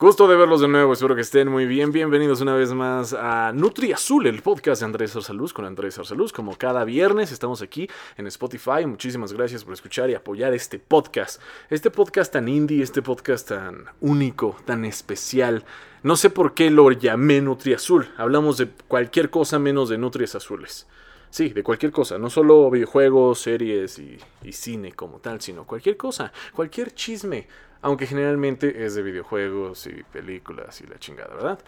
Gusto 0.00 0.26
de 0.26 0.34
verlos 0.34 0.62
de 0.62 0.68
nuevo, 0.68 0.94
espero 0.94 1.14
que 1.14 1.20
estén 1.20 1.48
muy 1.48 1.66
bien. 1.66 1.92
Bienvenidos 1.92 2.40
una 2.40 2.54
vez 2.54 2.72
más 2.72 3.12
a 3.12 3.52
Nutri 3.52 3.92
Azul, 3.92 4.26
el 4.26 4.40
podcast 4.40 4.80
de 4.80 4.86
Andrés 4.86 5.14
Arsaluz 5.14 5.52
con 5.52 5.66
Andrés 5.66 5.98
Arsaluz. 5.98 6.32
Como 6.32 6.56
cada 6.56 6.84
viernes 6.84 7.32
estamos 7.32 7.60
aquí 7.60 7.86
en 8.16 8.26
Spotify. 8.26 8.86
Muchísimas 8.86 9.34
gracias 9.34 9.62
por 9.62 9.74
escuchar 9.74 10.08
y 10.08 10.14
apoyar 10.14 10.54
este 10.54 10.78
podcast. 10.78 11.42
Este 11.68 11.90
podcast 11.90 12.32
tan 12.32 12.48
indie, 12.48 12.82
este 12.82 13.02
podcast 13.02 13.48
tan 13.48 13.84
único, 14.00 14.56
tan 14.64 14.86
especial. 14.86 15.66
No 16.02 16.16
sé 16.16 16.30
por 16.30 16.54
qué 16.54 16.70
lo 16.70 16.90
llamé 16.92 17.42
Nutri 17.42 17.74
Azul. 17.74 18.08
Hablamos 18.16 18.56
de 18.56 18.70
cualquier 18.88 19.28
cosa 19.28 19.58
menos 19.58 19.90
de 19.90 19.98
Nutrias 19.98 20.34
Azules. 20.34 20.86
Sí, 21.30 21.50
de 21.50 21.62
cualquier 21.62 21.92
cosa, 21.92 22.18
no 22.18 22.28
solo 22.28 22.68
videojuegos, 22.70 23.40
series 23.40 24.00
y, 24.00 24.18
cine 24.52 24.92
como 24.92 25.20
tal, 25.20 25.40
sino 25.40 25.64
cualquier 25.64 25.96
cosa, 25.96 26.32
cualquier 26.52 26.92
chisme 26.92 27.46
aunque 27.82 28.06
generalmente 28.06 28.84
es 28.84 28.94
de 28.94 29.02
videojuegos 29.02 29.86
y 29.86 30.02
películas 30.02 30.82
y 30.82 30.86
la 30.86 30.98
chingada, 30.98 31.34
¿verdad? 31.34 31.58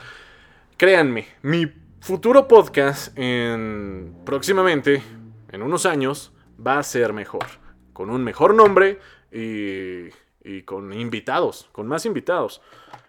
Créanme, 0.77 1.27
mi 1.41 1.73
futuro 2.01 2.47
podcast 2.47 3.17
en 3.17 4.15
próximamente, 4.25 5.03
en 5.51 5.63
unos 5.63 5.87
años, 5.87 6.33
va 6.65 6.79
a 6.79 6.83
ser 6.83 7.15
mejor, 7.15 7.47
con 7.95 8.11
un 8.11 8.23
mejor 8.25 8.55
nombre 8.55 8.99
y, 9.33 10.09
y 10.45 10.63
con 10.65 10.93
invitados, 10.93 11.69
con 11.73 11.87
más 11.87 12.05
invitados. 12.05 12.61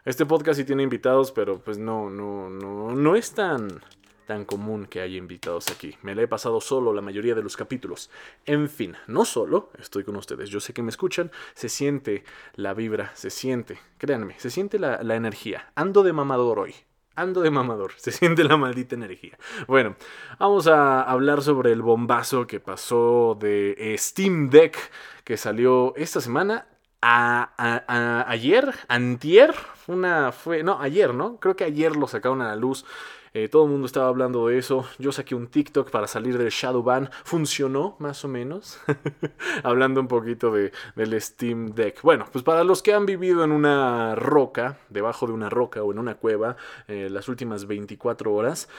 Este 0.05 0.25
podcast 0.25 0.59
sí 0.59 0.65
tiene 0.65 0.83
invitados, 0.83 1.31
pero 1.31 1.59
pues 1.59 1.77
no, 1.77 2.09
no, 2.09 2.49
no, 2.49 2.91
no 2.91 3.15
es 3.17 3.33
tan 3.33 3.81
tan 4.25 4.45
común 4.45 4.85
que 4.85 5.01
haya 5.01 5.17
invitados 5.17 5.69
aquí. 5.69 5.97
Me 6.01 6.15
la 6.15 6.23
he 6.23 6.27
pasado 6.27 6.61
solo 6.61 6.93
la 6.93 7.01
mayoría 7.01 7.35
de 7.35 7.43
los 7.43 7.57
capítulos. 7.57 8.09
En 8.45 8.69
fin, 8.69 8.95
no 9.07 9.25
solo 9.25 9.69
estoy 9.79 10.03
con 10.03 10.15
ustedes. 10.15 10.49
Yo 10.49 10.59
sé 10.59 10.73
que 10.73 10.81
me 10.81 10.89
escuchan, 10.89 11.31
se 11.53 11.69
siente 11.69 12.23
la 12.55 12.73
vibra, 12.73 13.11
se 13.15 13.29
siente, 13.29 13.79
créanme, 13.97 14.35
se 14.39 14.49
siente 14.49 14.79
la, 14.79 15.15
energía. 15.15 15.71
Ando 15.75 16.03
de 16.03 16.13
mamador 16.13 16.59
hoy. 16.59 16.75
Ando 17.15 17.41
de 17.41 17.51
mamador, 17.51 17.91
se 17.97 18.11
siente 18.11 18.43
la 18.43 18.57
maldita 18.57 18.95
energía. 18.95 19.37
Bueno, 19.67 19.95
vamos 20.39 20.67
a 20.67 21.03
hablar 21.03 21.41
sobre 21.41 21.71
el 21.71 21.81
bombazo 21.81 22.47
que 22.47 22.59
pasó 22.59 23.37
de 23.39 23.95
Steam 23.97 24.49
Deck 24.49 24.77
que 25.23 25.37
salió 25.37 25.93
esta 25.95 26.21
semana. 26.21 26.67
A, 27.05 28.23
ayer, 28.29 28.73
antier, 28.87 29.53
una 29.87 30.31
fue, 30.31 30.63
no, 30.63 30.79
ayer, 30.79 31.13
¿no? 31.13 31.35
Creo 31.35 31.53
que 31.57 31.65
ayer 31.65 31.97
lo 31.97 32.07
sacaron 32.07 32.41
a 32.41 32.47
la 32.47 32.55
luz 32.55 32.85
eh, 33.33 33.49
todo 33.49 33.65
el 33.65 33.71
mundo 33.71 33.87
estaba 33.87 34.07
hablando 34.07 34.47
de 34.47 34.59
eso. 34.59 34.85
Yo 34.99 35.11
saqué 35.11 35.33
un 35.33 35.47
TikTok 35.47 35.89
para 35.89 36.07
salir 36.07 36.37
del 36.37 36.49
Shadowban. 36.49 37.09
Funcionó, 37.23 37.95
más 37.99 38.23
o 38.23 38.27
menos. 38.27 38.79
hablando 39.63 40.01
un 40.01 40.07
poquito 40.07 40.51
de, 40.51 40.71
del 40.95 41.19
Steam 41.19 41.73
Deck. 41.73 42.01
Bueno, 42.03 42.25
pues 42.31 42.43
para 42.43 42.63
los 42.63 42.83
que 42.83 42.93
han 42.93 43.07
vivido 43.07 43.43
en 43.43 43.51
una 43.51 44.13
roca, 44.15 44.77
debajo 44.89 45.25
de 45.25 45.33
una 45.33 45.49
roca 45.49 45.81
o 45.81 45.91
en 45.91 45.97
una 45.97 46.15
cueva, 46.15 46.57
eh, 46.87 47.09
las 47.09 47.27
últimas 47.27 47.65
24 47.65 48.31
horas, 48.33 48.69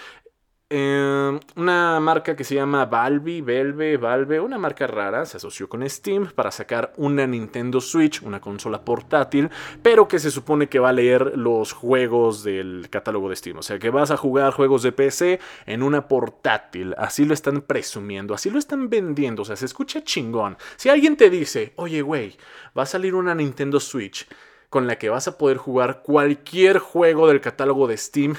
Em, 0.76 1.38
una 1.54 2.00
marca 2.00 2.34
que 2.34 2.42
se 2.42 2.56
llama 2.56 2.84
Valve, 2.86 3.42
Valve, 3.42 3.96
Valve, 3.96 4.40
una 4.40 4.58
marca 4.58 4.88
rara, 4.88 5.24
se 5.24 5.36
asoció 5.36 5.68
con 5.68 5.88
Steam 5.88 6.32
para 6.34 6.50
sacar 6.50 6.92
una 6.96 7.28
Nintendo 7.28 7.80
Switch, 7.80 8.20
una 8.22 8.40
consola 8.40 8.84
portátil, 8.84 9.50
pero 9.84 10.08
que 10.08 10.18
se 10.18 10.32
supone 10.32 10.68
que 10.68 10.80
va 10.80 10.88
a 10.88 10.92
leer 10.92 11.38
los 11.38 11.72
juegos 11.72 12.42
del 12.42 12.88
catálogo 12.90 13.28
de 13.28 13.36
Steam. 13.36 13.58
O 13.58 13.62
sea, 13.62 13.78
que 13.78 13.90
vas 13.90 14.10
a 14.10 14.16
jugar 14.16 14.52
juegos 14.52 14.82
de 14.82 14.90
PC 14.90 15.38
en 15.66 15.84
una 15.84 16.08
portátil. 16.08 16.92
Así 16.98 17.24
lo 17.24 17.34
están 17.34 17.60
presumiendo, 17.60 18.34
así 18.34 18.50
lo 18.50 18.58
están 18.58 18.90
vendiendo. 18.90 19.42
O 19.42 19.44
sea, 19.44 19.54
se 19.54 19.66
escucha 19.66 20.02
chingón. 20.02 20.56
Si 20.74 20.88
alguien 20.88 21.16
te 21.16 21.30
dice, 21.30 21.72
oye, 21.76 22.02
güey, 22.02 22.36
va 22.76 22.82
a 22.82 22.86
salir 22.86 23.14
una 23.14 23.32
Nintendo 23.36 23.78
Switch 23.78 24.26
con 24.70 24.88
la 24.88 24.98
que 24.98 25.08
vas 25.08 25.28
a 25.28 25.38
poder 25.38 25.56
jugar 25.56 26.02
cualquier 26.02 26.78
juego 26.78 27.28
del 27.28 27.40
catálogo 27.40 27.86
de 27.86 27.96
Steam 27.96 28.34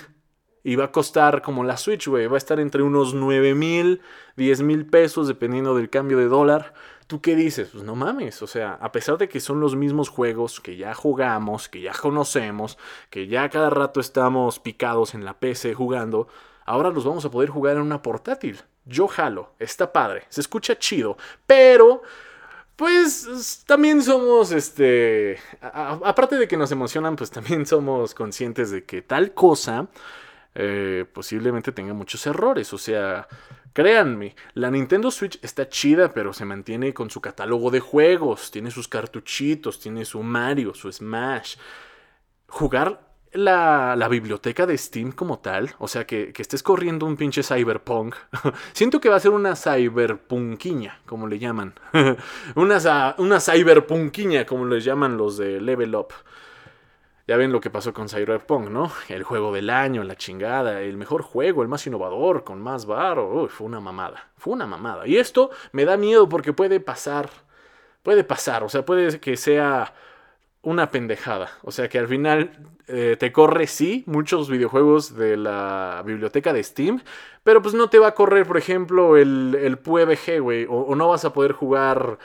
y 0.65 0.77
va 0.77 0.85
a 0.85 0.91
costar 0.91 1.43
como 1.43 1.63
la 1.63 1.77
Switch, 1.77 2.07
güey. 2.07 2.25
Va 2.25 2.33
a 2.33 2.37
estar 2.39 2.59
entre 2.59 2.81
unos 2.81 3.13
9 3.13 3.53
mil, 3.53 4.01
10 4.35 4.63
mil 4.63 4.87
pesos, 4.87 5.27
dependiendo 5.27 5.75
del 5.75 5.91
cambio 5.91 6.17
de 6.17 6.25
dólar. 6.25 6.73
¿Tú 7.05 7.21
qué 7.21 7.35
dices? 7.35 7.69
Pues 7.71 7.83
no 7.83 7.95
mames, 7.95 8.41
o 8.41 8.47
sea, 8.47 8.73
a 8.81 8.91
pesar 8.91 9.19
de 9.19 9.29
que 9.29 9.39
son 9.39 9.59
los 9.59 9.75
mismos 9.75 10.09
juegos 10.09 10.59
que 10.59 10.75
ya 10.75 10.95
jugamos, 10.95 11.69
que 11.69 11.81
ya 11.81 11.93
conocemos, 11.93 12.79
que 13.11 13.27
ya 13.27 13.47
cada 13.49 13.69
rato 13.69 13.99
estamos 13.99 14.57
picados 14.57 15.13
en 15.13 15.23
la 15.23 15.37
PC 15.37 15.75
jugando, 15.75 16.27
ahora 16.65 16.89
los 16.89 17.05
vamos 17.05 17.23
a 17.25 17.29
poder 17.29 17.49
jugar 17.49 17.75
en 17.75 17.83
una 17.83 18.01
portátil. 18.01 18.59
Yo 18.85 19.07
jalo, 19.07 19.51
está 19.59 19.93
padre, 19.93 20.23
se 20.29 20.41
escucha 20.41 20.79
chido, 20.79 21.15
pero 21.45 22.01
pues 22.75 23.63
también 23.67 24.01
somos, 24.01 24.51
este, 24.51 25.37
aparte 25.61 26.37
de 26.37 26.47
que 26.47 26.57
nos 26.57 26.71
emocionan, 26.71 27.15
pues 27.15 27.29
también 27.29 27.67
somos 27.67 28.15
conscientes 28.15 28.71
de 28.71 28.83
que 28.83 29.03
tal 29.03 29.35
cosa 29.35 29.89
eh, 30.55 31.05
posiblemente 31.13 31.71
tenga 31.71 31.93
muchos 31.93 32.25
errores. 32.25 32.73
O 32.73 32.77
sea, 32.77 33.27
créanme, 33.73 34.35
la 34.53 34.71
Nintendo 34.71 35.11
Switch 35.11 35.37
está 35.43 35.67
chida, 35.69 36.13
pero 36.13 36.33
se 36.33 36.45
mantiene 36.45 36.93
con 36.93 37.09
su 37.09 37.21
catálogo 37.21 37.69
de 37.71 37.81
juegos. 37.81 38.49
Tiene 38.51 38.71
sus 38.71 38.87
cartuchitos, 38.87 39.79
tiene 39.79 40.05
su 40.05 40.23
Mario, 40.23 40.73
su 40.73 40.91
Smash. 40.91 41.57
Jugar 42.47 43.05
la, 43.35 43.95
la, 43.97 44.07
biblioteca 44.07 44.65
de 44.65 44.77
Steam 44.77 45.11
como 45.11 45.39
tal, 45.39 45.71
o 45.79 45.87
sea, 45.87 46.05
que, 46.05 46.31
que, 46.31 46.41
estés 46.41 46.63
corriendo 46.63 47.05
un 47.05 47.17
pinche 47.17 47.43
cyberpunk, 47.43 48.15
siento 48.73 49.01
que 49.01 49.09
va 49.09 49.17
a 49.17 49.19
ser 49.19 49.31
una 49.31 49.55
cyberpunkiña, 49.55 51.01
como 51.05 51.27
le 51.27 51.37
llaman. 51.37 51.73
una, 52.55 53.15
una 53.17 53.39
cyberpunkiña, 53.39 54.45
como 54.45 54.65
le 54.65 54.79
llaman 54.79 55.17
los 55.17 55.37
de 55.37 55.59
Level 55.59 55.95
Up. 55.95 56.13
Ya 57.27 57.37
ven 57.37 57.51
lo 57.51 57.59
que 57.59 57.71
pasó 57.71 57.91
con 57.91 58.07
Cyberpunk, 58.07 58.69
¿no? 58.69 58.91
El 59.09 59.23
juego 59.23 59.51
del 59.51 59.71
año, 59.71 60.03
la 60.03 60.15
chingada, 60.15 60.81
el 60.81 60.95
mejor 60.95 61.23
juego, 61.23 61.63
el 61.63 61.67
más 61.67 61.85
innovador, 61.87 62.43
con 62.43 62.61
más 62.61 62.85
varo. 62.85 63.47
fue 63.49 63.65
una 63.65 63.79
mamada. 63.79 64.29
Fue 64.37 64.53
una 64.53 64.67
mamada. 64.67 65.07
Y 65.07 65.17
esto 65.17 65.49
me 65.71 65.85
da 65.85 65.97
miedo 65.97 66.29
porque 66.29 66.53
puede 66.53 66.79
pasar. 66.79 67.29
Puede 68.03 68.23
pasar. 68.23 68.63
O 68.63 68.69
sea, 68.69 68.85
puede 68.85 69.19
que 69.19 69.37
sea 69.37 69.93
una 70.61 70.91
pendejada. 70.91 71.49
O 71.63 71.71
sea, 71.71 71.89
que 71.89 71.97
al 71.97 72.07
final 72.07 72.51
eh, 72.87 73.17
te 73.19 73.31
corre, 73.31 73.65
sí, 73.65 74.03
muchos 74.05 74.49
videojuegos 74.49 75.15
de 75.15 75.35
la 75.37 76.03
biblioteca 76.05 76.53
de 76.53 76.63
Steam. 76.63 77.01
Pero 77.43 77.61
pues 77.63 77.73
no 77.73 77.89
te 77.89 77.97
va 77.97 78.09
a 78.09 78.15
correr, 78.15 78.45
por 78.45 78.57
ejemplo, 78.57 79.17
el, 79.17 79.57
el 79.59 79.77
PUBG, 79.79 80.41
güey. 80.41 80.65
O, 80.65 80.73
o 80.81 80.95
no 80.95 81.07
vas 81.09 81.25
a 81.25 81.33
poder 81.33 81.53
jugar. 81.53 82.19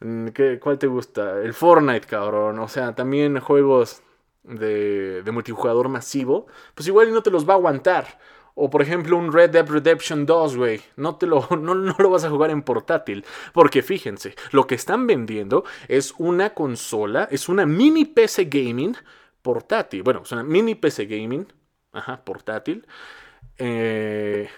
Mm, 0.00 0.28
¿Qué, 0.28 0.60
¿Cuál 0.60 0.78
te 0.78 0.86
gusta? 0.86 1.40
El 1.40 1.54
Fortnite, 1.54 2.06
cabrón. 2.06 2.60
O 2.60 2.68
sea, 2.68 2.94
también 2.94 3.40
juegos 3.40 4.02
de, 4.44 5.22
multijugador 5.32 5.88
masivo, 5.88 6.46
pues 6.74 6.86
igual 6.88 7.12
no 7.12 7.22
te 7.22 7.30
los 7.30 7.48
va 7.48 7.54
a 7.54 7.56
aguantar. 7.56 8.18
O 8.56 8.70
por 8.70 8.82
ejemplo 8.82 9.16
un 9.16 9.32
Red 9.32 9.50
Dead 9.50 9.68
Redemption 9.68 10.26
2, 10.26 10.56
güey. 10.56 10.80
No, 10.96 11.16
te 11.16 11.26
lo, 11.26 11.48
no, 11.58 11.74
no, 11.74 11.96
lo 11.98 12.10
vas 12.10 12.24
a 12.24 12.30
jugar 12.30 12.50
en 12.50 12.62
portátil. 12.62 13.24
Porque 13.52 13.82
fíjense, 13.82 14.36
lo 14.52 14.66
que 14.66 14.76
están 14.76 15.06
vendiendo 15.06 15.64
es 15.88 16.14
una 16.18 16.54
consola, 16.54 17.28
es 17.30 17.48
una 17.48 17.66
mini 17.66 18.04
PC 18.04 18.44
gaming 18.44 18.96
portátil. 19.42 20.02
Bueno, 20.02 20.22
es 20.22 20.30
una 20.30 20.44
mini 20.44 20.76
PC 20.76 21.06
gaming, 21.06 21.46
ajá, 21.92 22.24
portátil. 22.24 22.86
Eh, 23.58 24.48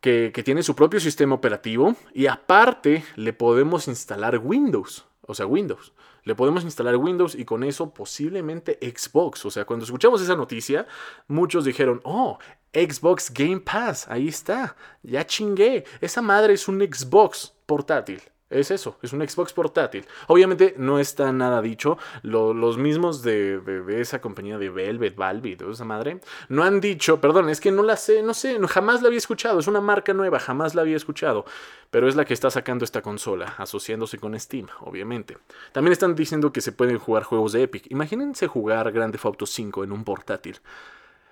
que 0.00 0.42
tiene 0.44 0.62
su 0.62 0.76
propio 0.76 1.00
sistema 1.00 1.34
operativo. 1.34 1.96
Y 2.12 2.26
aparte 2.26 3.04
le 3.16 3.32
podemos 3.32 3.88
instalar 3.88 4.38
Windows. 4.38 5.06
O 5.26 5.34
sea, 5.34 5.46
Windows. 5.46 5.92
Le 6.24 6.34
podemos 6.34 6.64
instalar 6.64 6.96
Windows 6.96 7.34
y 7.34 7.44
con 7.44 7.64
eso 7.64 7.92
posiblemente 7.92 8.78
Xbox. 8.80 9.44
O 9.44 9.50
sea, 9.50 9.64
cuando 9.64 9.84
escuchamos 9.84 10.20
esa 10.20 10.36
noticia, 10.36 10.86
muchos 11.28 11.64
dijeron, 11.64 12.00
oh, 12.04 12.38
Xbox 12.72 13.32
Game 13.32 13.60
Pass, 13.60 14.08
ahí 14.08 14.28
está, 14.28 14.76
ya 15.02 15.26
chingué. 15.26 15.84
Esa 16.00 16.22
madre 16.22 16.54
es 16.54 16.68
un 16.68 16.80
Xbox 16.80 17.54
portátil. 17.66 18.20
Es 18.50 18.70
eso, 18.70 18.98
es 19.00 19.12
un 19.12 19.26
Xbox 19.26 19.54
portátil. 19.54 20.06
Obviamente 20.26 20.74
no 20.76 20.98
está 20.98 21.32
nada 21.32 21.62
dicho. 21.62 21.96
los 22.22 22.76
mismos 22.76 23.22
de, 23.22 23.60
esa 23.98 24.20
compañía 24.20 24.58
de 24.58 24.68
Velvet, 24.68 25.16
Valve, 25.16 25.56
toda 25.56 25.72
esa 25.72 25.84
madre, 25.84 26.20
no 26.48 26.62
han 26.62 26.80
dicho, 26.80 27.20
perdón, 27.20 27.48
es 27.48 27.60
que 27.60 27.72
no 27.72 27.82
la 27.82 27.96
sé, 27.96 28.22
no 28.22 28.34
sé, 28.34 28.58
jamás 28.68 29.00
la 29.00 29.08
había 29.08 29.18
escuchado. 29.18 29.58
Es 29.58 29.66
una 29.66 29.80
marca 29.80 30.12
nueva, 30.12 30.38
jamás 30.38 30.74
la 30.74 30.82
había 30.82 30.96
escuchado. 30.96 31.46
Pero 31.90 32.06
es 32.06 32.16
la 32.16 32.26
que 32.26 32.34
está 32.34 32.50
sacando 32.50 32.84
esta 32.84 33.02
consola, 33.02 33.54
asociándose 33.56 34.18
con 34.18 34.38
Steam, 34.38 34.66
obviamente. 34.80 35.38
También 35.72 35.92
están 35.92 36.14
diciendo 36.14 36.52
que 36.52 36.60
se 36.60 36.72
pueden 36.72 36.98
jugar 36.98 37.24
juegos 37.24 37.52
de 37.52 37.62
Epic. 37.62 37.90
Imagínense 37.90 38.46
jugar 38.46 38.92
Grand 38.92 39.12
Theft 39.12 39.24
Auto 39.24 39.46
5 39.46 39.84
en 39.84 39.92
un 39.92 40.04
portátil. 40.04 40.60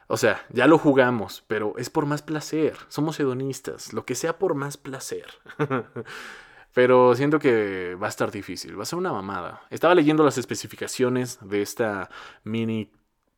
O 0.06 0.16
sea, 0.16 0.44
ya 0.50 0.66
lo 0.66 0.78
jugamos, 0.78 1.44
pero 1.46 1.74
es 1.76 1.90
por 1.90 2.06
más 2.06 2.22
placer. 2.22 2.76
Somos 2.88 3.20
hedonistas, 3.20 3.92
lo 3.92 4.04
que 4.04 4.14
sea 4.14 4.38
por 4.38 4.54
más 4.54 4.76
placer. 4.76 5.26
Pero 6.74 7.14
siento 7.14 7.38
que 7.38 7.96
va 8.00 8.06
a 8.06 8.10
estar 8.10 8.30
difícil, 8.30 8.78
va 8.78 8.82
a 8.82 8.86
ser 8.86 8.98
una 8.98 9.12
mamada. 9.12 9.62
Estaba 9.70 9.94
leyendo 9.94 10.24
las 10.24 10.38
especificaciones 10.38 11.38
de 11.42 11.62
esta 11.62 12.08
mini 12.44 12.90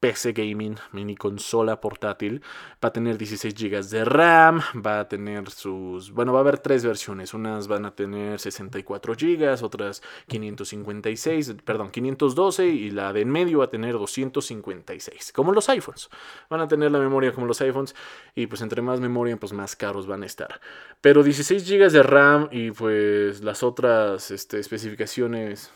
PC 0.05 0.35
gaming, 0.35 0.77
mini 0.93 1.17
consola 1.17 1.81
portátil. 1.81 2.43
Va 2.85 2.89
a 2.89 2.93
tener 2.93 3.17
16 3.17 3.55
GB 3.55 3.89
de 3.89 4.05
RAM, 4.05 4.61
va 4.85 5.01
a 5.01 5.09
tener 5.09 5.49
sus... 5.49 6.11
Bueno, 6.11 6.35
va 6.35 6.41
a 6.41 6.43
haber 6.43 6.59
tres 6.59 6.85
versiones. 6.85 7.33
Unas 7.33 7.69
van 7.69 7.87
a 7.87 7.95
tener 7.95 8.39
64 8.39 9.15
GB, 9.15 9.65
otras 9.65 10.03
556, 10.29 11.57
perdón, 11.65 11.91
512 11.91 12.67
y 12.67 12.91
la 12.91 13.15
de 13.15 13.23
en 13.23 13.31
medio 13.31 13.61
va 13.61 13.65
a 13.65 13.71
tener 13.71 13.95
256, 13.95 15.33
como 15.33 15.53
los 15.53 15.71
iPhones. 15.71 16.11
Van 16.51 16.61
a 16.61 16.69
tener 16.69 16.91
la 16.91 16.99
memoria 16.99 17.33
como 17.33 17.47
los 17.47 17.63
iPhones 17.63 17.95
y 18.35 18.47
pues 18.47 18.61
entre 18.61 18.83
más 18.83 19.01
memoria, 19.01 19.39
pues 19.39 19.55
más 19.55 19.75
caros 19.75 20.07
van 20.07 20.23
a 20.23 20.27
estar. 20.27 20.61
Pero 21.01 21.23
16 21.23 21.67
GB 21.67 21.91
de 21.91 22.03
RAM 22.03 22.49
y 22.53 22.73
pues 22.73 23.43
las 23.43 23.63
otras 23.63 24.31
este, 24.31 24.61
especificaciones... 24.61 25.73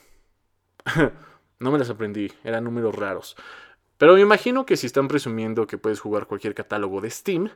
no 1.61 1.73
me 1.73 1.79
las 1.79 1.89
aprendí, 1.89 2.31
eran 2.45 2.65
números 2.65 2.95
raros. 2.95 3.35
Pero 3.99 4.15
me 4.15 4.21
imagino 4.21 4.65
que 4.65 4.77
si 4.77 4.87
están 4.87 5.09
presumiendo 5.09 5.67
que 5.67 5.77
puedes 5.79 6.01
jugar 6.01 6.27
cualquier 6.27 6.55
catálogo 6.55 7.01
de 7.01 7.11
Steam, 7.11 7.51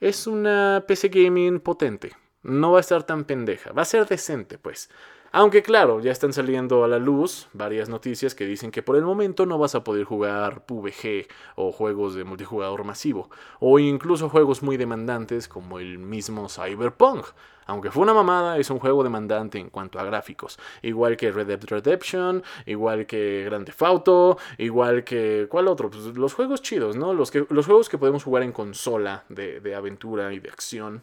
es 0.00 0.26
una 0.26 0.84
PC 0.86 1.08
gaming 1.08 1.60
potente. 1.60 2.12
No 2.42 2.72
va 2.72 2.78
a 2.78 2.80
estar 2.80 3.04
tan 3.04 3.24
pendeja, 3.24 3.72
va 3.72 3.82
a 3.82 3.86
ser 3.86 4.06
decente, 4.06 4.58
pues. 4.58 4.90
Aunque 5.36 5.64
claro, 5.64 5.98
ya 5.98 6.12
están 6.12 6.32
saliendo 6.32 6.84
a 6.84 6.88
la 6.88 7.00
luz 7.00 7.48
varias 7.52 7.88
noticias 7.88 8.36
que 8.36 8.46
dicen 8.46 8.70
que 8.70 8.84
por 8.84 8.94
el 8.94 9.02
momento 9.02 9.46
no 9.46 9.58
vas 9.58 9.74
a 9.74 9.82
poder 9.82 10.04
jugar 10.04 10.64
PUBG 10.64 11.26
o 11.56 11.72
juegos 11.72 12.14
de 12.14 12.22
multijugador 12.22 12.84
masivo, 12.84 13.30
o 13.58 13.80
incluso 13.80 14.28
juegos 14.28 14.62
muy 14.62 14.76
demandantes 14.76 15.48
como 15.48 15.80
el 15.80 15.98
mismo 15.98 16.48
Cyberpunk. 16.48 17.26
Aunque 17.66 17.90
fue 17.90 18.04
una 18.04 18.14
mamada, 18.14 18.58
es 18.58 18.70
un 18.70 18.78
juego 18.78 19.02
demandante 19.02 19.58
en 19.58 19.70
cuanto 19.70 19.98
a 19.98 20.04
gráficos. 20.04 20.56
Igual 20.82 21.16
que 21.16 21.32
Red 21.32 21.48
Dead 21.48 21.64
Redemption, 21.64 22.44
igual 22.66 23.06
que 23.06 23.42
Grand 23.46 23.66
Theft 23.66 23.82
Auto, 23.82 24.38
igual 24.58 25.02
que... 25.02 25.48
¿Cuál 25.50 25.66
otro? 25.66 25.90
Pues 25.90 26.16
los 26.16 26.34
juegos 26.34 26.62
chidos, 26.62 26.94
¿no? 26.94 27.12
Los, 27.12 27.32
que, 27.32 27.40
juegos 27.40 27.88
que 27.88 27.98
podemos 27.98 28.22
jugar 28.22 28.44
en 28.44 28.52
consola 28.52 29.24
de 29.30 29.74
aventura 29.74 30.32
y 30.32 30.38
de 30.38 30.50
acción. 30.50 31.02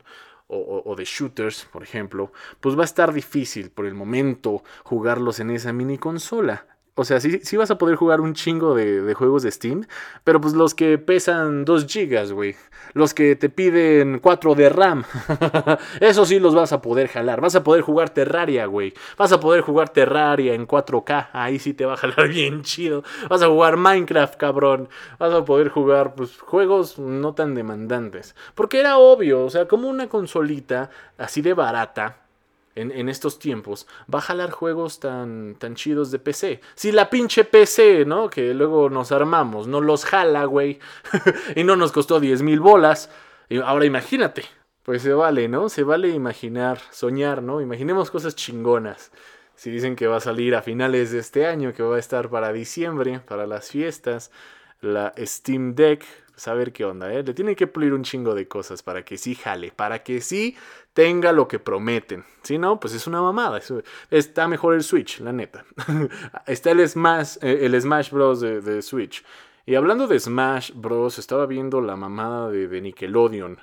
O, 0.54 0.84
o, 0.86 0.96
de 0.98 1.06
shooters, 1.06 1.66
por 1.72 1.82
ejemplo, 1.82 2.34
pues 2.60 2.78
va 2.78 2.82
a 2.82 2.86
estar 2.86 3.14
difícil 3.14 3.70
por 3.72 3.86
el 3.86 3.94
momento 3.94 4.64
jugarlos 4.84 5.40
en 5.40 5.50
esa 5.50 5.72
mini 5.72 5.98
consola. 5.98 6.68
O 6.96 7.06
sea, 7.06 7.22
sí, 7.22 7.40
sí, 7.44 7.56
vas 7.56 7.72
a 7.72 7.78
poder 7.78 7.96
jugar 7.96 8.20
un 8.20 8.34
chingo 8.34 8.76
de, 8.76 9.14
juegos 9.14 9.44
de 9.44 9.52
Steam, 9.52 9.88
pero 10.26 10.42
pues 10.42 10.54
los 10.54 10.76
que 10.76 10.98
pesan 10.98 11.64
2 11.64 11.86
gigas, 11.86 12.34
güey. 12.34 12.56
Los 12.94 13.14
que 13.14 13.38
te 13.38 13.48
piden 13.48 14.20
4 14.20 14.56
de 14.56 14.68
RAM. 14.68 15.06
Eso 16.02 16.26
sí 16.26 16.38
los 16.38 16.54
vas 16.54 16.74
a 16.74 16.82
poder 16.82 17.08
jalar. 17.08 17.40
Vas 17.40 17.56
a 17.56 17.64
poder 17.64 17.82
jugar 17.82 18.10
Terraria, 18.10 18.66
güey. 18.66 18.94
Vas 19.18 19.32
a 19.32 19.40
poder 19.40 19.62
jugar 19.62 19.88
Terraria 19.90 20.54
en 20.54 20.68
4K. 20.68 21.30
Ahí 21.32 21.60
sí 21.60 21.74
te 21.74 21.86
va 21.86 21.94
a 21.94 21.98
jalar 21.98 22.28
bien 22.30 22.62
chido. 22.64 23.06
Vas 23.30 23.42
a 23.42 23.48
jugar 23.48 23.78
Minecraft, 23.78 24.36
cabrón. 24.36 24.90
Vas 25.18 25.34
a 25.34 25.46
poder 25.46 25.70
jugar, 25.70 26.14
pues, 26.16 26.38
juegos 26.40 27.00
no 27.00 27.34
tan 27.34 27.56
demandantes. 27.56 28.36
Porque 28.54 28.82
era 28.82 28.98
obvio, 28.98 29.46
o 29.46 29.50
sea, 29.50 29.66
como 29.66 29.88
una 29.88 30.10
consolita 30.10 30.90
así 31.18 31.42
de 31.42 31.54
barata 31.54 32.18
en, 32.76 33.10
estos 33.10 33.40
tiempos 33.40 33.88
va 34.14 34.20
a 34.20 34.22
jalar 34.22 34.52
juegos 34.52 35.00
tan, 35.00 35.56
tan 35.56 35.76
chidos 35.76 36.12
de 36.12 36.20
PC. 36.20 36.62
Si 36.76 36.92
la 36.92 37.10
pinche 37.10 37.44
PC, 37.44 38.06
¿no? 38.06 38.30
Que 38.30 38.54
luego 38.54 38.90
nos 38.90 39.12
armamos, 39.12 39.68
no 39.68 39.82
los 39.82 40.06
jala, 40.06 40.46
güey. 40.46 40.80
y 41.56 41.64
no 41.64 41.76
nos 41.76 41.92
costó 41.92 42.20
10 42.20 42.44
mil 42.44 42.60
bolas. 42.60 43.10
Y 43.50 43.58
ahora 43.58 43.86
imagínate. 43.86 44.46
Pues 44.84 45.04
se 45.04 45.14
vale, 45.14 45.48
¿no? 45.48 45.70
Se 45.70 45.84
vale 45.84 46.10
imaginar, 46.10 46.80
soñar, 46.90 47.44
¿no? 47.44 47.62
Imaginemos 47.62 48.10
cosas 48.10 48.36
chingonas. 48.36 49.12
Si 49.56 49.70
dicen 49.70 49.96
que 49.96 50.08
va 50.08 50.18
a 50.18 50.22
salir 50.22 50.56
a 50.56 50.64
finales 50.64 51.12
de 51.12 51.20
este 51.20 51.46
año, 51.46 51.74
que 51.74 51.84
va 51.84 51.98
a 51.98 52.00
estar 52.00 52.30
para 52.30 52.52
diciembre, 52.52 53.20
para 53.20 53.46
las 53.46 53.70
fiestas, 53.70 54.32
la 54.80 55.14
Steam 55.20 55.76
Deck, 55.76 56.04
saber 56.42 56.74
qué 56.74 56.86
onda, 56.86 57.14
¿eh? 57.14 57.22
Le 57.22 57.36
tienen 57.36 57.56
que 57.56 57.68
pulir 57.68 57.94
un 57.94 58.04
chingo 58.04 58.34
de 58.34 58.48
cosas 58.48 58.82
para 58.82 59.06
que 59.06 59.16
sí 59.18 59.36
jale, 59.36 59.72
para 59.72 60.02
que 60.02 60.22
sí 60.22 60.58
tenga 60.94 61.32
lo 61.32 61.48
que 61.48 61.60
prometen. 61.60 62.26
Si 62.42 62.58
no, 62.58 62.80
pues 62.80 62.96
es 62.96 63.06
una 63.06 63.22
mamada. 63.22 63.62
Está 64.10 64.48
mejor 64.48 64.74
el 64.74 64.84
Switch, 64.84 65.20
la 65.20 65.32
neta. 65.32 65.64
Está 66.48 66.72
el 66.72 66.88
Smash, 66.88 67.38
eh, 67.42 67.60
el 67.62 67.80
Smash 67.80 68.10
Bros. 68.10 68.42
De, 68.42 68.82
Switch. 68.82 69.24
Y 69.68 69.76
hablando 69.76 70.08
de 70.08 70.20
Smash 70.20 70.72
Bros., 70.74 71.20
estaba 71.20 71.46
viendo 71.46 71.80
la 71.80 71.96
mamada 71.96 72.50
de, 72.50 72.82
Nickelodeon. 72.82 73.60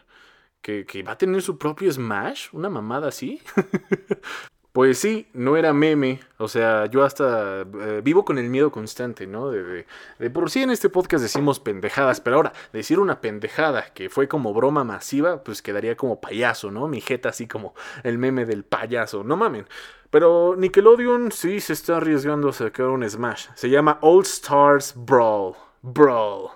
Que, 0.62 0.86
que, 0.86 1.02
va 1.02 1.12
a 1.12 1.18
tener 1.18 1.42
su 1.42 1.58
propio 1.58 1.90
Smash, 1.90 2.48
una 2.52 2.70
mamada 2.70 3.08
así. 3.08 3.42
Pues 4.78 5.00
sí, 5.00 5.26
no 5.32 5.56
era 5.56 5.72
meme. 5.72 6.20
O 6.36 6.46
sea, 6.46 6.86
yo 6.86 7.02
hasta 7.02 7.62
eh, 7.62 8.00
vivo 8.04 8.24
con 8.24 8.38
el 8.38 8.48
miedo 8.48 8.70
constante, 8.70 9.26
¿no? 9.26 9.50
De, 9.50 9.86
de, 10.20 10.30
por 10.30 10.52
sí 10.52 10.62
en 10.62 10.70
este 10.70 10.88
podcast 10.88 11.20
decimos 11.20 11.58
pendejadas, 11.58 12.20
pero 12.20 12.36
ahora, 12.36 12.52
decir 12.72 13.00
una 13.00 13.20
pendejada 13.20 13.92
que 13.92 14.08
fue 14.08 14.28
como 14.28 14.54
broma 14.54 14.84
masiva, 14.84 15.42
pues 15.42 15.62
quedaría 15.62 15.96
como 15.96 16.20
payaso, 16.20 16.70
¿no? 16.70 16.86
Mi 16.86 17.00
jeta 17.00 17.30
así 17.30 17.48
como 17.48 17.74
el 18.04 18.18
meme 18.18 18.46
del 18.46 18.62
payaso. 18.62 19.24
No 19.24 19.36
mamen. 19.36 19.66
Pero 20.10 20.54
Nickelodeon 20.56 21.32
sí 21.32 21.58
se 21.58 21.72
está 21.72 21.96
arriesgando 21.96 22.50
a 22.50 22.52
sacar 22.52 22.86
un 22.86 23.02
Smash. 23.10 23.48
Se 23.56 23.68
llama 23.70 23.98
All 24.00 24.22
Stars 24.22 24.94
Brawl. 24.94 25.56
Brawl. 25.82 26.50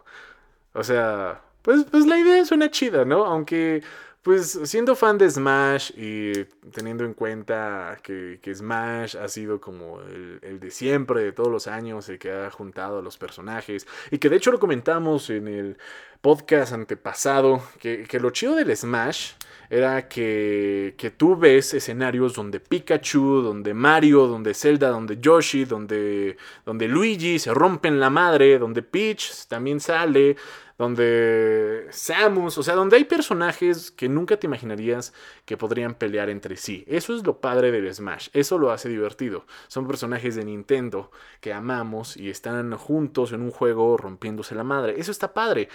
O 0.74 0.84
sea, 0.84 1.42
pues, 1.62 1.86
pues 1.90 2.06
la 2.06 2.18
idea 2.18 2.44
suena 2.44 2.70
chida, 2.70 3.04
¿no? 3.04 3.24
Aunque 3.24 3.82
pues 4.22 4.60
siendo 4.64 4.94
fan 4.94 5.18
de 5.18 5.28
Smash 5.28 5.90
y 5.96 6.44
teniendo 6.72 7.04
en 7.04 7.12
cuenta 7.12 7.98
que, 8.02 8.38
Smash 8.54 9.16
ha 9.16 9.26
sido 9.26 9.60
como 9.60 10.00
el, 10.00 10.60
de 10.60 10.70
siempre, 10.70 11.22
de 11.22 11.32
todos 11.32 11.50
los 11.50 11.66
años, 11.66 12.08
el 12.08 12.20
que 12.20 12.30
ha 12.32 12.50
juntado 12.50 13.00
a 13.00 13.02
los 13.02 13.18
personajes, 13.18 13.86
y 14.12 14.18
que 14.18 14.28
de 14.28 14.36
hecho 14.36 14.52
lo 14.52 14.60
comentamos 14.60 15.28
en 15.28 15.48
el 15.48 15.76
podcast 16.22 16.72
antepasado, 16.72 17.62
que, 17.80 18.04
que 18.04 18.20
lo 18.20 18.30
chido 18.30 18.54
del 18.54 18.74
Smash 18.74 19.32
era 19.68 20.06
que, 20.06 20.94
que, 20.98 21.10
tú 21.10 21.34
ves 21.34 21.74
escenarios 21.74 22.34
donde 22.34 22.60
Pikachu, 22.60 23.40
donde 23.42 23.74
Mario, 23.74 24.26
donde 24.26 24.54
Zelda, 24.54 24.90
donde 24.90 25.18
Yoshi, 25.18 25.64
donde, 25.64 26.36
donde 26.64 26.88
Luigi 26.88 27.38
se 27.38 27.52
rompen 27.52 27.98
la 27.98 28.10
madre, 28.10 28.58
donde 28.58 28.82
Peach 28.82 29.46
también 29.48 29.80
sale, 29.80 30.36
donde 30.76 31.86
Samus, 31.90 32.58
o 32.58 32.62
sea, 32.62 32.74
donde 32.74 32.96
hay 32.96 33.04
personajes 33.04 33.90
que 33.90 34.08
nunca 34.08 34.36
te 34.36 34.46
imaginarías 34.46 35.14
que 35.44 35.56
podrían 35.56 35.94
pelear 35.94 36.28
entre 36.28 36.56
sí. 36.56 36.84
Eso 36.86 37.16
es 37.16 37.24
lo 37.24 37.40
padre 37.40 37.70
del 37.70 37.92
Smash, 37.94 38.28
eso 38.34 38.58
lo 38.58 38.72
hace 38.72 38.88
divertido. 38.88 39.46
Son 39.68 39.86
personajes 39.86 40.34
de 40.34 40.44
Nintendo 40.44 41.10
que 41.40 41.52
amamos 41.52 42.16
y 42.16 42.28
están 42.30 42.76
juntos 42.76 43.32
en 43.32 43.40
un 43.40 43.50
juego 43.50 43.96
rompiéndose 43.96 44.54
la 44.54 44.64
madre. 44.64 44.96
Eso 44.98 45.10
está 45.10 45.32
padre. 45.32 45.68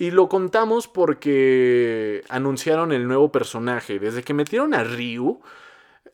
Y 0.00 0.12
lo 0.12 0.30
contamos 0.30 0.88
porque 0.88 2.24
anunciaron 2.30 2.90
el 2.90 3.06
nuevo 3.06 3.30
personaje. 3.30 3.98
Desde 3.98 4.22
que 4.22 4.32
metieron 4.32 4.72
a 4.72 4.82
Ryu, 4.82 5.42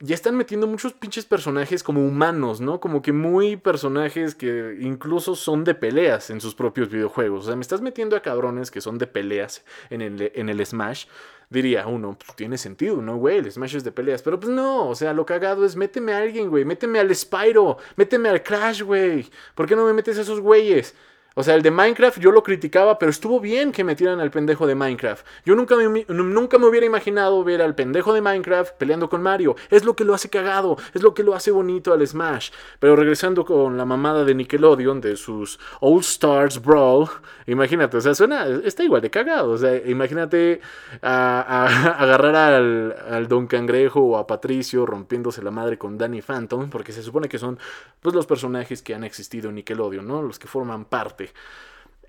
ya 0.00 0.16
están 0.16 0.36
metiendo 0.36 0.66
muchos 0.66 0.92
pinches 0.92 1.24
personajes 1.24 1.84
como 1.84 2.04
humanos, 2.04 2.60
¿no? 2.60 2.80
Como 2.80 3.00
que 3.00 3.12
muy 3.12 3.56
personajes 3.56 4.34
que 4.34 4.76
incluso 4.80 5.36
son 5.36 5.62
de 5.62 5.76
peleas 5.76 6.30
en 6.30 6.40
sus 6.40 6.56
propios 6.56 6.90
videojuegos. 6.90 7.44
O 7.44 7.46
sea, 7.46 7.54
me 7.54 7.62
estás 7.62 7.80
metiendo 7.80 8.16
a 8.16 8.22
cabrones 8.22 8.72
que 8.72 8.80
son 8.80 8.98
de 8.98 9.06
peleas 9.06 9.64
en 9.88 10.02
el, 10.02 10.32
en 10.34 10.48
el 10.48 10.66
Smash. 10.66 11.06
Diría 11.48 11.86
uno, 11.86 12.18
pues 12.18 12.34
tiene 12.34 12.58
sentido, 12.58 13.00
¿no, 13.00 13.18
güey? 13.18 13.38
El 13.38 13.52
Smash 13.52 13.76
es 13.76 13.84
de 13.84 13.92
peleas. 13.92 14.20
Pero 14.20 14.40
pues 14.40 14.50
no, 14.50 14.88
o 14.88 14.96
sea, 14.96 15.12
lo 15.12 15.24
cagado 15.24 15.64
es 15.64 15.76
méteme 15.76 16.12
a 16.12 16.18
alguien, 16.18 16.50
güey. 16.50 16.64
Méteme 16.64 16.98
al 16.98 17.14
Spyro. 17.14 17.76
Méteme 17.94 18.30
al 18.30 18.42
Crash, 18.42 18.82
güey. 18.82 19.30
¿Por 19.54 19.68
qué 19.68 19.76
no 19.76 19.86
me 19.86 19.92
metes 19.92 20.18
a 20.18 20.22
esos 20.22 20.40
güeyes? 20.40 20.96
O 21.38 21.42
sea, 21.42 21.54
el 21.54 21.60
de 21.60 21.70
Minecraft 21.70 22.18
yo 22.18 22.32
lo 22.32 22.42
criticaba, 22.42 22.98
pero 22.98 23.10
estuvo 23.10 23.40
bien 23.40 23.70
que 23.70 23.84
metieran 23.84 24.20
al 24.20 24.30
pendejo 24.30 24.66
de 24.66 24.74
Minecraft. 24.74 25.22
Yo 25.44 25.54
nunca 25.54 25.76
me, 25.76 26.06
nunca 26.08 26.56
me 26.56 26.64
hubiera 26.64 26.86
imaginado 26.86 27.44
ver 27.44 27.60
al 27.60 27.74
pendejo 27.74 28.14
de 28.14 28.22
Minecraft 28.22 28.72
peleando 28.76 29.10
con 29.10 29.20
Mario. 29.20 29.54
Es 29.68 29.84
lo 29.84 29.94
que 29.94 30.04
lo 30.04 30.14
hace 30.14 30.30
cagado, 30.30 30.78
es 30.94 31.02
lo 31.02 31.12
que 31.12 31.22
lo 31.22 31.34
hace 31.34 31.50
bonito 31.50 31.92
al 31.92 32.06
Smash. 32.06 32.52
Pero 32.80 32.96
regresando 32.96 33.44
con 33.44 33.76
la 33.76 33.84
mamada 33.84 34.24
de 34.24 34.34
Nickelodeon, 34.34 35.02
de 35.02 35.14
sus 35.16 35.60
All 35.80 36.00
Stars 36.00 36.62
Brawl, 36.62 37.06
imagínate, 37.46 37.98
o 37.98 38.00
sea, 38.00 38.14
suena, 38.14 38.46
está 38.64 38.82
igual 38.82 39.02
de 39.02 39.10
cagado. 39.10 39.50
O 39.50 39.58
sea, 39.58 39.76
imagínate 39.86 40.62
a, 41.02 41.96
agarrar 41.98 42.54
al, 42.54 42.96
al, 43.10 43.28
Don 43.28 43.46
Cangrejo 43.46 44.00
o 44.00 44.16
a 44.16 44.26
Patricio 44.26 44.86
rompiéndose 44.86 45.42
la 45.42 45.50
madre 45.50 45.76
con 45.76 45.98
Danny 45.98 46.22
Phantom, 46.22 46.70
porque 46.70 46.92
se 46.92 47.02
supone 47.02 47.28
que 47.28 47.38
son 47.38 47.58
pues, 48.00 48.14
los 48.14 48.24
personajes 48.24 48.80
que 48.80 48.94
han 48.94 49.04
existido 49.04 49.50
en 49.50 49.56
Nickelodeon, 49.56 50.08
¿no? 50.08 50.22
Los 50.22 50.38
que 50.38 50.46
forman 50.46 50.86
parte. 50.86 51.25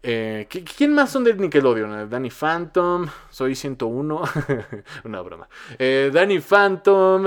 Eh, 0.03 0.47
¿Quién 0.50 0.93
más 0.93 1.12
son 1.12 1.24
de 1.24 1.33
Nickelodeon? 1.33 2.09
Danny 2.09 2.29
Phantom, 2.29 3.07
Soy 3.29 3.55
101, 3.55 4.21
una 5.05 5.21
broma. 5.21 5.50
Eh, 5.77 6.12
Danny 6.13 6.39
Phantom, 6.39 7.25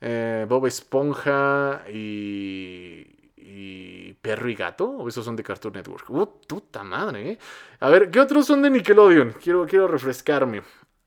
eh, 0.00 0.46
Bob 0.48 0.66
Esponja 0.66 1.82
y, 1.92 3.06
y 3.36 4.12
Perro 4.20 4.48
y 4.48 4.54
Gato, 4.54 4.88
o 4.88 5.08
esos 5.08 5.24
son 5.24 5.36
de 5.36 5.42
Cartoon 5.42 5.74
Network. 5.74 6.10
¡Uh, 6.10 6.40
puta 6.46 6.84
madre! 6.84 7.38
A 7.80 7.88
ver, 7.88 8.10
¿qué 8.10 8.20
otros 8.20 8.46
son 8.46 8.62
de 8.62 8.70
Nickelodeon? 8.70 9.32
Quiero, 9.42 9.66
quiero 9.66 9.88
refrescarme. 9.88 10.62